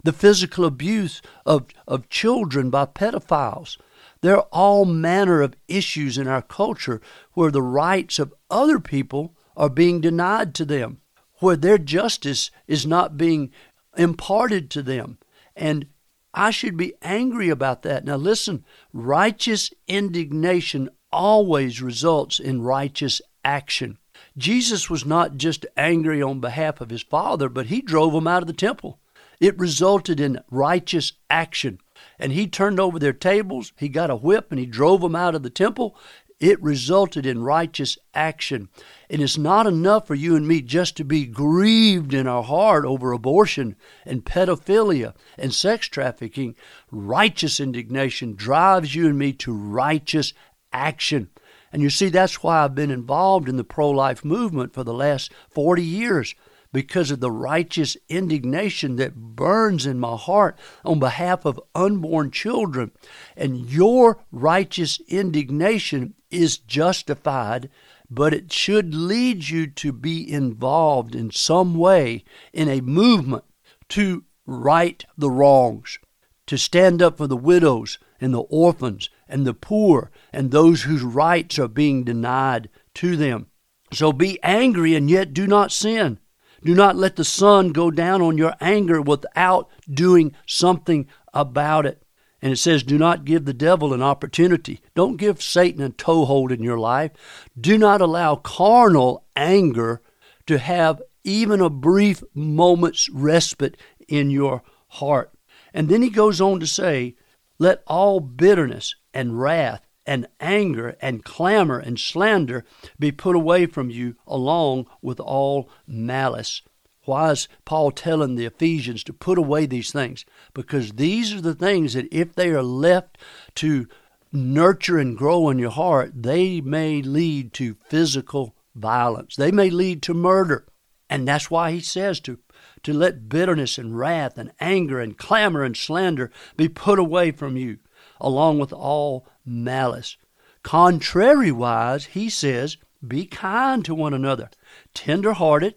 the 0.03 0.13
physical 0.13 0.65
abuse 0.65 1.21
of, 1.45 1.67
of 1.87 2.09
children 2.09 2.69
by 2.69 2.85
pedophiles. 2.85 3.77
There 4.21 4.37
are 4.37 4.47
all 4.51 4.85
manner 4.85 5.41
of 5.41 5.55
issues 5.67 6.17
in 6.17 6.27
our 6.27 6.41
culture 6.41 7.01
where 7.33 7.51
the 7.51 7.61
rights 7.61 8.19
of 8.19 8.33
other 8.49 8.79
people 8.79 9.35
are 9.57 9.69
being 9.69 10.01
denied 10.01 10.53
to 10.55 10.65
them, 10.65 11.01
where 11.39 11.55
their 11.55 11.77
justice 11.77 12.51
is 12.67 12.85
not 12.85 13.17
being 13.17 13.51
imparted 13.97 14.69
to 14.71 14.83
them. 14.83 15.17
And 15.55 15.87
I 16.33 16.51
should 16.51 16.77
be 16.77 16.93
angry 17.01 17.49
about 17.49 17.81
that. 17.81 18.05
Now, 18.05 18.15
listen, 18.15 18.63
righteous 18.93 19.71
indignation 19.87 20.89
always 21.11 21.81
results 21.81 22.39
in 22.39 22.61
righteous 22.61 23.21
action. 23.43 23.97
Jesus 24.37 24.89
was 24.89 25.05
not 25.05 25.37
just 25.37 25.65
angry 25.75 26.21
on 26.21 26.39
behalf 26.39 26.81
of 26.81 26.89
his 26.89 27.03
Father, 27.03 27.49
but 27.49 27.67
he 27.67 27.81
drove 27.81 28.13
them 28.13 28.27
out 28.27 28.43
of 28.43 28.47
the 28.47 28.53
temple. 28.53 28.99
It 29.39 29.57
resulted 29.57 30.19
in 30.19 30.41
righteous 30.49 31.13
action. 31.29 31.79
And 32.19 32.31
he 32.31 32.47
turned 32.47 32.79
over 32.79 32.99
their 32.99 33.13
tables, 33.13 33.73
he 33.77 33.89
got 33.89 34.09
a 34.09 34.15
whip, 34.15 34.51
and 34.51 34.59
he 34.59 34.65
drove 34.65 35.01
them 35.01 35.15
out 35.15 35.35
of 35.35 35.43
the 35.43 35.49
temple. 35.49 35.95
It 36.39 36.61
resulted 36.61 37.27
in 37.27 37.43
righteous 37.43 37.99
action. 38.15 38.69
And 39.11 39.21
it's 39.21 39.37
not 39.37 39.67
enough 39.67 40.07
for 40.07 40.15
you 40.15 40.35
and 40.35 40.47
me 40.47 40.61
just 40.61 40.97
to 40.97 41.03
be 41.03 41.27
grieved 41.27 42.15
in 42.15 42.27
our 42.27 42.41
heart 42.41 42.83
over 42.83 43.11
abortion 43.11 43.75
and 44.05 44.25
pedophilia 44.25 45.13
and 45.37 45.53
sex 45.53 45.87
trafficking. 45.87 46.55
Righteous 46.89 47.59
indignation 47.59 48.33
drives 48.35 48.95
you 48.95 49.07
and 49.07 49.19
me 49.19 49.33
to 49.33 49.53
righteous 49.53 50.33
action. 50.73 51.29
And 51.71 51.81
you 51.81 51.89
see, 51.89 52.09
that's 52.09 52.43
why 52.43 52.63
I've 52.63 52.75
been 52.75 52.91
involved 52.91 53.47
in 53.47 53.57
the 53.57 53.63
pro 53.63 53.89
life 53.89 54.25
movement 54.25 54.73
for 54.73 54.83
the 54.83 54.93
last 54.93 55.31
40 55.49 55.83
years 55.83 56.35
because 56.73 57.11
of 57.11 57.19
the 57.19 57.31
righteous 57.31 57.97
indignation 58.09 58.95
that 58.95 59.15
burns 59.15 59.85
in 59.85 59.99
my 59.99 60.15
heart 60.15 60.57
on 60.85 60.99
behalf 60.99 61.45
of 61.45 61.59
unborn 61.75 62.31
children. 62.31 62.91
And 63.35 63.69
your 63.69 64.23
righteous 64.31 64.99
indignation 65.07 66.13
is 66.29 66.57
justified, 66.57 67.69
but 68.09 68.33
it 68.33 68.51
should 68.51 68.93
lead 68.93 69.49
you 69.49 69.67
to 69.67 69.91
be 69.91 70.29
involved 70.31 71.15
in 71.15 71.31
some 71.31 71.75
way 71.75 72.23
in 72.53 72.69
a 72.69 72.81
movement 72.81 73.43
to 73.89 74.23
right 74.45 75.05
the 75.17 75.29
wrongs, 75.29 75.99
to 76.47 76.57
stand 76.57 77.01
up 77.01 77.17
for 77.17 77.27
the 77.27 77.37
widows 77.37 77.97
and 78.19 78.33
the 78.33 78.39
orphans 78.39 79.09
and 79.31 79.47
the 79.47 79.53
poor 79.53 80.11
and 80.31 80.51
those 80.51 80.83
whose 80.83 81.01
rights 81.01 81.57
are 81.57 81.67
being 81.67 82.03
denied 82.03 82.69
to 82.95 83.15
them. 83.15 83.47
So 83.93 84.13
be 84.13 84.41
angry 84.43 84.95
and 84.95 85.09
yet 85.09 85.33
do 85.33 85.47
not 85.47 85.71
sin. 85.71 86.19
Do 86.63 86.75
not 86.75 86.95
let 86.95 87.15
the 87.15 87.23
sun 87.23 87.69
go 87.69 87.89
down 87.89 88.21
on 88.21 88.37
your 88.37 88.53
anger 88.61 89.01
without 89.01 89.69
doing 89.89 90.35
something 90.45 91.07
about 91.33 91.85
it. 91.85 92.03
And 92.41 92.51
it 92.51 92.57
says, 92.57 92.83
do 92.83 92.97
not 92.97 93.25
give 93.25 93.45
the 93.45 93.53
devil 93.53 93.93
an 93.93 94.01
opportunity. 94.01 94.81
Don't 94.95 95.17
give 95.17 95.41
Satan 95.41 95.83
a 95.83 95.89
toehold 95.89 96.51
in 96.51 96.63
your 96.63 96.79
life. 96.79 97.11
Do 97.59 97.77
not 97.77 98.01
allow 98.01 98.35
carnal 98.35 99.25
anger 99.35 100.01
to 100.47 100.57
have 100.57 101.01
even 101.23 101.61
a 101.61 101.69
brief 101.69 102.23
moment's 102.33 103.09
respite 103.09 103.77
in 104.07 104.31
your 104.31 104.63
heart. 104.87 105.31
And 105.73 105.87
then 105.87 106.01
he 106.01 106.09
goes 106.09 106.41
on 106.41 106.59
to 106.59 106.67
say, 106.67 107.15
let 107.59 107.83
all 107.85 108.19
bitterness 108.19 108.95
and 109.13 109.39
wrath 109.39 109.85
and 110.05 110.27
anger 110.39 110.95
and 111.01 111.23
clamor 111.23 111.79
and 111.79 111.99
slander 111.99 112.65
be 112.99 113.11
put 113.11 113.35
away 113.35 113.65
from 113.65 113.89
you 113.89 114.15
along 114.25 114.87
with 115.01 115.19
all 115.19 115.69
malice. 115.87 116.61
Why 117.05 117.31
is 117.31 117.47
Paul 117.65 117.91
telling 117.91 118.35
the 118.35 118.45
Ephesians 118.45 119.03
to 119.05 119.13
put 119.13 119.37
away 119.37 119.65
these 119.65 119.91
things? 119.91 120.25
Because 120.53 120.93
these 120.93 121.33
are 121.33 121.41
the 121.41 121.55
things 121.55 121.93
that, 121.93 122.07
if 122.11 122.35
they 122.35 122.49
are 122.49 122.63
left 122.63 123.17
to 123.55 123.87
nurture 124.31 124.97
and 124.97 125.17
grow 125.17 125.49
in 125.49 125.59
your 125.59 125.71
heart, 125.71 126.11
they 126.15 126.61
may 126.61 127.01
lead 127.01 127.53
to 127.53 127.75
physical 127.89 128.55
violence. 128.75 129.35
They 129.35 129.51
may 129.51 129.69
lead 129.69 130.03
to 130.03 130.13
murder. 130.13 130.67
And 131.09 131.27
that's 131.27 131.51
why 131.51 131.71
he 131.71 131.81
says 131.81 132.19
to, 132.21 132.39
to 132.83 132.93
let 132.93 133.27
bitterness 133.27 133.77
and 133.77 133.97
wrath 133.97 134.37
and 134.37 134.53
anger 134.59 134.99
and 134.99 135.17
clamor 135.17 135.63
and 135.63 135.75
slander 135.75 136.31
be 136.55 136.69
put 136.69 136.99
away 136.99 137.31
from 137.31 137.57
you, 137.57 137.79
along 138.21 138.59
with 138.59 138.71
all 138.71 139.27
malice. 139.45 140.15
Contrariwise, 140.63 142.07
he 142.07 142.29
says, 142.29 142.77
be 143.05 143.25
kind 143.25 143.83
to 143.83 143.95
one 143.95 144.13
another, 144.13 144.49
tender 144.93 145.33
hearted, 145.33 145.75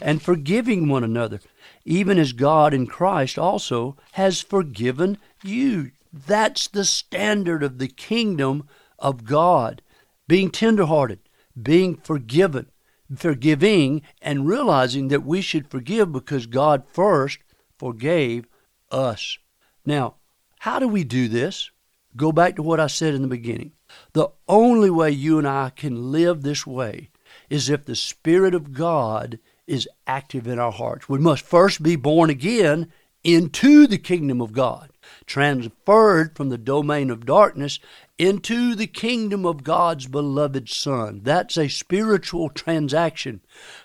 and 0.00 0.22
forgiving 0.22 0.88
one 0.88 1.04
another, 1.04 1.40
even 1.84 2.18
as 2.18 2.32
God 2.32 2.72
in 2.72 2.86
Christ 2.86 3.38
also 3.38 3.96
has 4.12 4.40
forgiven 4.40 5.18
you. 5.44 5.90
That's 6.12 6.68
the 6.68 6.84
standard 6.84 7.62
of 7.62 7.78
the 7.78 7.88
kingdom 7.88 8.66
of 8.98 9.24
God. 9.24 9.82
Being 10.26 10.50
tenderhearted, 10.50 11.20
being 11.60 11.96
forgiven, 11.96 12.70
forgiving 13.14 14.02
and 14.20 14.46
realizing 14.46 15.08
that 15.08 15.24
we 15.24 15.40
should 15.40 15.70
forgive 15.70 16.12
because 16.12 16.46
God 16.46 16.84
first 16.90 17.38
forgave 17.78 18.46
us. 18.90 19.38
Now, 19.84 20.16
how 20.58 20.78
do 20.78 20.88
we 20.88 21.04
do 21.04 21.28
this? 21.28 21.70
Go 22.16 22.32
back 22.32 22.56
to 22.56 22.62
what 22.62 22.80
I 22.80 22.86
said 22.86 23.14
in 23.14 23.22
the 23.22 23.28
beginning. 23.28 23.72
The 24.12 24.28
only 24.48 24.90
way 24.90 25.10
you 25.10 25.38
and 25.38 25.46
I 25.46 25.70
can 25.70 26.10
live 26.10 26.42
this 26.42 26.66
way 26.66 27.10
is 27.48 27.70
if 27.70 27.84
the 27.84 27.96
Spirit 27.96 28.54
of 28.54 28.72
God 28.72 29.38
is 29.66 29.88
active 30.06 30.46
in 30.46 30.58
our 30.58 30.72
hearts. 30.72 31.08
We 31.08 31.18
must 31.18 31.44
first 31.44 31.82
be 31.82 31.96
born 31.96 32.30
again 32.30 32.90
into 33.22 33.86
the 33.86 33.98
kingdom 33.98 34.40
of 34.40 34.52
God, 34.52 34.90
transferred 35.26 36.36
from 36.36 36.48
the 36.48 36.58
domain 36.58 37.10
of 37.10 37.26
darkness 37.26 37.78
into 38.18 38.74
the 38.74 38.88
kingdom 38.88 39.46
of 39.46 39.62
God's 39.62 40.08
beloved 40.08 40.68
Son. 40.68 41.20
That's 41.22 41.56
a 41.56 41.68
spiritual 41.68 42.50
transaction 42.50 43.40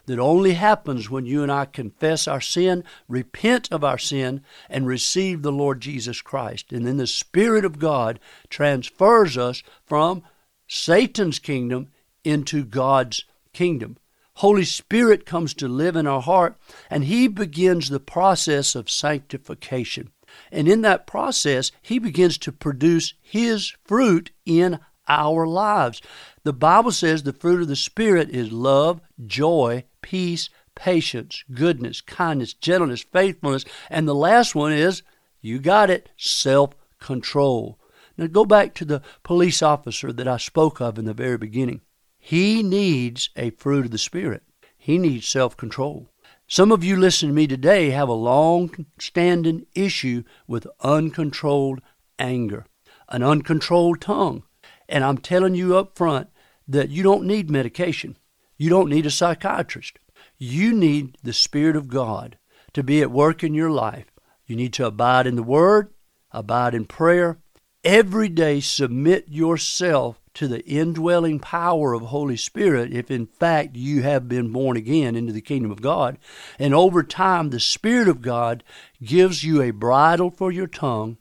that 0.08 0.18
only 0.18 0.54
happens 0.54 1.10
when 1.10 1.26
you 1.28 1.44
and 1.44 1.52
I 1.52 1.66
confess 1.66 2.28
our 2.28 2.42
sin, 2.42 2.84
repent 3.08 3.72
of 3.72 3.84
our 3.84 4.00
sin, 4.00 4.42
and 4.70 4.88
receive 4.88 5.44
the 5.44 5.52
Lord 5.52 5.82
Jesus 5.82 6.22
Christ. 6.22 6.72
And 6.72 6.86
then 6.86 6.98
the 6.98 7.08
Spirit 7.08 7.64
of 7.64 7.78
God 7.78 8.20
transfers 8.50 9.38
us 9.38 9.62
from 9.86 10.24
Satan's 10.68 11.38
kingdom 11.38 11.90
into 12.24 12.66
God's 12.66 13.26
kingdom. 13.54 13.98
Holy 14.38 14.66
Spirit 14.66 15.28
comes 15.28 15.54
to 15.54 15.68
live 15.68 15.96
in 15.96 16.08
our 16.08 16.22
heart, 16.22 16.58
and 16.90 17.04
He 17.04 17.28
begins 17.28 17.90
the 17.90 18.00
process 18.00 18.74
of 18.74 18.90
sanctification. 18.90 20.10
And 20.52 20.68
in 20.68 20.82
that 20.82 21.08
process, 21.08 21.72
He 21.82 22.00
begins 22.00 22.38
to 22.40 22.52
produce 22.52 23.14
His 23.22 23.74
fruit 23.86 24.32
in 24.46 24.80
our 25.08 25.46
lives. 25.48 26.02
The 26.44 26.54
Bible 26.54 26.92
says 26.92 27.24
the 27.24 27.34
fruit 27.34 27.62
of 27.62 27.68
the 27.68 27.76
Spirit 27.76 28.30
is 28.30 28.52
love, 28.52 29.02
joy, 29.26 29.86
peace, 30.02 30.50
patience, 30.76 31.44
goodness, 31.54 32.02
kindness, 32.02 32.54
gentleness, 32.54 33.04
faithfulness, 33.04 33.66
and 33.90 34.08
the 34.08 34.16
last 34.16 34.56
one 34.56 34.72
is, 34.72 35.04
you 35.42 35.60
got 35.60 35.90
it, 35.90 36.10
self 36.18 36.74
control. 37.00 37.80
Now 38.18 38.28
go 38.28 38.46
back 38.46 38.74
to 38.76 38.86
the 38.86 39.02
police 39.24 39.62
officer 39.62 40.14
that 40.14 40.28
I 40.28 40.38
spoke 40.38 40.80
of 40.80 40.98
in 40.98 41.06
the 41.06 41.14
very 41.14 41.38
beginning. 41.38 41.82
He 42.20 42.64
needs 42.64 43.30
a 43.36 43.50
fruit 43.52 43.86
of 43.86 43.92
the 43.92 43.98
Spirit. 43.98 44.44
He 44.78 44.98
needs 44.98 45.28
self 45.28 45.58
control. 45.58 46.13
Some 46.54 46.72
of 46.72 46.84
you 46.84 46.98
listening 46.98 47.32
to 47.32 47.36
me 47.36 47.48
today 47.48 47.90
have 47.90 48.10
a 48.10 48.14
long 48.14 48.86
standing 49.00 49.66
issue 49.74 50.22
with 50.46 50.68
uncontrolled 50.82 51.82
anger, 52.20 52.68
an 53.10 53.24
uncontrolled 53.24 54.02
tongue. 54.02 54.44
And 54.88 55.04
I'm 55.04 55.18
telling 55.18 55.56
you 55.56 55.76
up 55.76 55.98
front 55.98 56.28
that 56.68 56.92
you 56.92 57.02
don't 57.02 57.26
need 57.26 57.50
medication. 57.50 58.20
You 58.56 58.70
don't 58.70 58.92
need 58.92 59.08
a 59.08 59.10
psychiatrist. 59.10 59.98
You 60.38 60.74
need 60.74 61.18
the 61.24 61.34
Spirit 61.34 61.76
of 61.76 61.88
God 61.88 62.38
to 62.74 62.84
be 62.84 63.02
at 63.02 63.10
work 63.10 63.44
in 63.44 63.56
your 63.56 63.72
life. 63.72 64.12
You 64.46 64.56
need 64.56 64.74
to 64.74 64.86
abide 64.86 65.26
in 65.26 65.36
the 65.36 65.42
Word, 65.42 65.92
abide 66.30 66.76
in 66.76 66.86
prayer. 66.86 67.40
Every 67.84 68.30
day, 68.30 68.60
submit 68.60 69.26
yourself 69.28 70.22
to 70.34 70.48
the 70.48 70.66
indwelling 70.66 71.40
power 71.40 71.94
of 71.94 72.02
Holy 72.04 72.38
Spirit 72.38 72.94
if 72.94 73.12
in 73.12 73.28
fact 73.28 73.76
you 73.76 74.02
have 74.02 74.28
been 74.28 74.52
born 74.52 74.76
again 74.76 75.16
into 75.16 75.34
the 75.34 75.42
kingdom 75.42 75.72
of 75.72 75.82
God. 75.82 76.18
And 76.58 76.74
over 76.74 77.04
time, 77.04 77.50
the 77.50 77.60
Spirit 77.60 78.08
of 78.08 78.22
God 78.22 78.64
gives 79.04 79.44
you 79.44 79.62
a 79.62 79.72
bridle 79.72 80.32
for 80.32 80.52
your 80.52 80.68
tongue, 80.68 81.18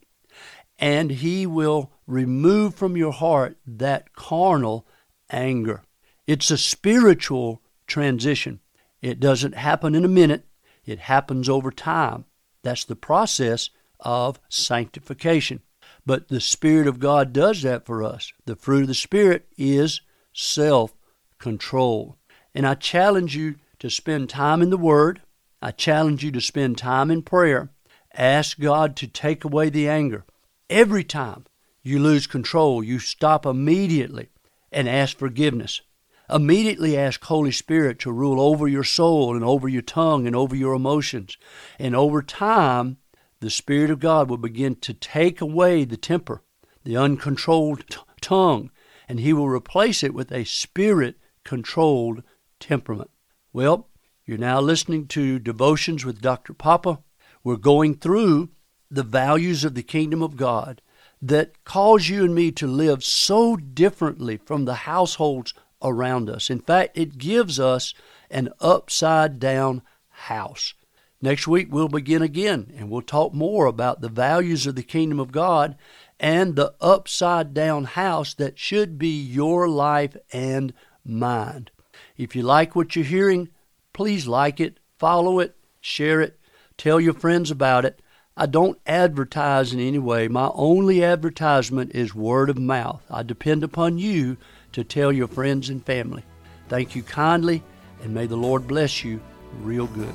and 0.79 1.11
He 1.11 1.45
will 1.45 1.91
remove 2.07 2.75
from 2.75 2.97
your 2.97 3.13
heart 3.13 3.57
that 3.65 4.13
carnal 4.13 4.87
anger. 5.29 5.83
It's 6.25 6.51
a 6.51 6.57
spiritual 6.57 7.61
transition. 7.87 8.59
It 9.01 9.19
doesn't 9.19 9.55
happen 9.55 9.95
in 9.95 10.05
a 10.05 10.09
minute, 10.09 10.45
it 10.85 10.99
happens 10.99 11.49
over 11.49 11.71
time. 11.71 12.25
That's 12.63 12.85
the 12.85 12.95
process 12.95 13.69
of 13.99 14.39
sanctification. 14.49 15.61
But 16.05 16.27
the 16.27 16.41
Spirit 16.41 16.87
of 16.87 16.99
God 16.99 17.31
does 17.33 17.61
that 17.61 17.85
for 17.85 18.03
us. 18.03 18.33
The 18.45 18.55
fruit 18.55 18.81
of 18.81 18.87
the 18.87 18.93
Spirit 18.93 19.47
is 19.57 20.01
self 20.33 20.93
control. 21.39 22.17
And 22.53 22.67
I 22.67 22.75
challenge 22.75 23.35
you 23.35 23.55
to 23.79 23.89
spend 23.89 24.29
time 24.29 24.61
in 24.61 24.69
the 24.69 24.77
Word. 24.77 25.21
I 25.61 25.71
challenge 25.71 26.23
you 26.23 26.31
to 26.31 26.41
spend 26.41 26.77
time 26.77 27.09
in 27.09 27.21
prayer. 27.21 27.69
Ask 28.13 28.59
God 28.59 28.95
to 28.97 29.07
take 29.07 29.43
away 29.43 29.69
the 29.69 29.87
anger. 29.87 30.25
Every 30.69 31.03
time 31.03 31.45
you 31.81 31.99
lose 31.99 32.27
control, 32.27 32.83
you 32.83 32.99
stop 32.99 33.45
immediately 33.45 34.29
and 34.71 34.89
ask 34.89 35.17
forgiveness. 35.17 35.81
Immediately 36.29 36.97
ask 36.97 37.23
Holy 37.23 37.51
Spirit 37.51 37.99
to 37.99 38.11
rule 38.11 38.39
over 38.39 38.67
your 38.67 38.83
soul 38.83 39.35
and 39.35 39.43
over 39.43 39.67
your 39.67 39.81
tongue 39.81 40.25
and 40.25 40.35
over 40.35 40.55
your 40.55 40.73
emotions. 40.73 41.37
And 41.77 41.95
over 41.95 42.21
time, 42.21 42.97
the 43.43 43.49
Spirit 43.49 43.91
of 43.91 43.99
God 43.99 44.29
will 44.29 44.37
begin 44.37 44.75
to 44.75 44.93
take 44.93 45.41
away 45.41 45.83
the 45.83 45.97
temper, 45.97 46.41
the 46.85 46.95
uncontrolled 46.95 47.83
t- 47.89 47.97
tongue, 48.21 48.71
and 49.09 49.19
He 49.19 49.33
will 49.33 49.49
replace 49.49 50.01
it 50.01 50.13
with 50.13 50.31
a 50.31 50.45
spirit 50.45 51.17
controlled 51.43 52.23
temperament. 52.61 53.11
Well, 53.51 53.89
you're 54.25 54.37
now 54.37 54.61
listening 54.61 55.07
to 55.07 55.39
Devotions 55.39 56.05
with 56.05 56.21
Dr. 56.21 56.53
Papa. 56.53 56.99
We're 57.43 57.57
going 57.57 57.97
through 57.97 58.49
the 58.89 59.03
values 59.03 59.65
of 59.65 59.75
the 59.75 59.83
kingdom 59.83 60.23
of 60.23 60.37
God 60.37 60.81
that 61.21 61.65
cause 61.65 62.07
you 62.07 62.23
and 62.23 62.33
me 62.33 62.49
to 62.53 62.65
live 62.65 63.03
so 63.03 63.57
differently 63.57 64.37
from 64.37 64.63
the 64.63 64.75
households 64.75 65.53
around 65.81 66.29
us. 66.29 66.49
In 66.49 66.61
fact, 66.61 66.97
it 66.97 67.17
gives 67.17 67.59
us 67.59 67.93
an 68.31 68.53
upside 68.61 69.37
down 69.37 69.81
house. 70.11 70.75
Next 71.23 71.47
week, 71.47 71.69
we'll 71.71 71.87
begin 71.87 72.21
again 72.21 72.73
and 72.77 72.89
we'll 72.89 73.01
talk 73.01 73.33
more 73.33 73.65
about 73.65 74.01
the 74.01 74.09
values 74.09 74.67
of 74.67 74.75
the 74.75 74.83
kingdom 74.83 75.21
of 75.21 75.31
God 75.31 75.77
and 76.19 76.57
the 76.57 76.73
upside 76.81 77.53
down 77.53 77.85
house 77.85 78.33
that 78.33 78.59
should 78.59 78.99
be 78.99 79.21
your 79.21 79.69
life 79.69 80.17
and 80.33 80.73
mind. 81.05 81.71
If 82.17 82.35
you 82.35 82.43
like 82.43 82.75
what 82.75 82.97
you're 82.97 83.05
hearing, 83.05 83.47
please 83.93 84.27
like 84.27 84.59
it, 84.59 84.81
follow 84.99 85.39
it, 85.39 85.55
share 85.79 86.19
it, 86.19 86.37
tell 86.75 86.99
your 86.99 87.13
friends 87.13 87.49
about 87.49 87.85
it. 87.85 88.01
I 88.35 88.45
don't 88.45 88.77
advertise 88.85 89.71
in 89.71 89.79
any 89.79 89.99
way. 89.99 90.27
My 90.27 90.51
only 90.53 91.05
advertisement 91.05 91.95
is 91.95 92.13
word 92.13 92.49
of 92.49 92.59
mouth. 92.59 93.01
I 93.09 93.23
depend 93.23 93.63
upon 93.63 93.97
you 93.97 94.35
to 94.73 94.83
tell 94.83 95.13
your 95.13 95.29
friends 95.29 95.69
and 95.69 95.85
family. 95.85 96.25
Thank 96.67 96.97
you 96.97 97.03
kindly, 97.03 97.63
and 98.01 98.13
may 98.13 98.25
the 98.25 98.35
Lord 98.35 98.67
bless 98.67 99.05
you 99.05 99.21
real 99.61 99.87
good. 99.87 100.13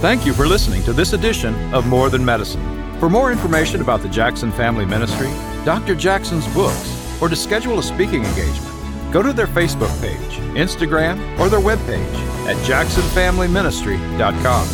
Thank 0.00 0.26
you 0.26 0.32
for 0.34 0.46
listening 0.46 0.82
to 0.84 0.92
this 0.92 1.12
edition 1.14 1.54
of 1.74 1.86
More 1.86 2.10
Than 2.10 2.24
Medicine. 2.24 2.62
For 3.00 3.08
more 3.08 3.32
information 3.32 3.80
about 3.80 4.02
the 4.02 4.08
Jackson 4.08 4.52
Family 4.52 4.84
Ministry, 4.84 5.28
Dr. 5.64 5.94
Jackson's 5.94 6.46
books, 6.54 7.20
or 7.20 7.28
to 7.28 7.36
schedule 7.36 7.78
a 7.78 7.82
speaking 7.82 8.24
engagement, 8.24 8.72
go 9.12 9.22
to 9.22 9.32
their 9.32 9.46
Facebook 9.46 9.98
page, 10.00 10.38
Instagram, 10.54 11.38
or 11.38 11.48
their 11.48 11.60
webpage 11.60 12.14
at 12.46 12.56
jacksonfamilyministry.com. 12.66 14.66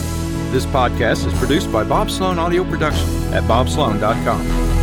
This 0.53 0.67
podcast 0.67 1.27
is 1.27 1.35
produced 1.39 1.73
by 1.73 1.85
Bob 1.85 2.11
Slone 2.11 2.39
Audio 2.39 2.65
Production 2.65 3.09
at 3.33 3.43
bobslone.com. 3.45 4.82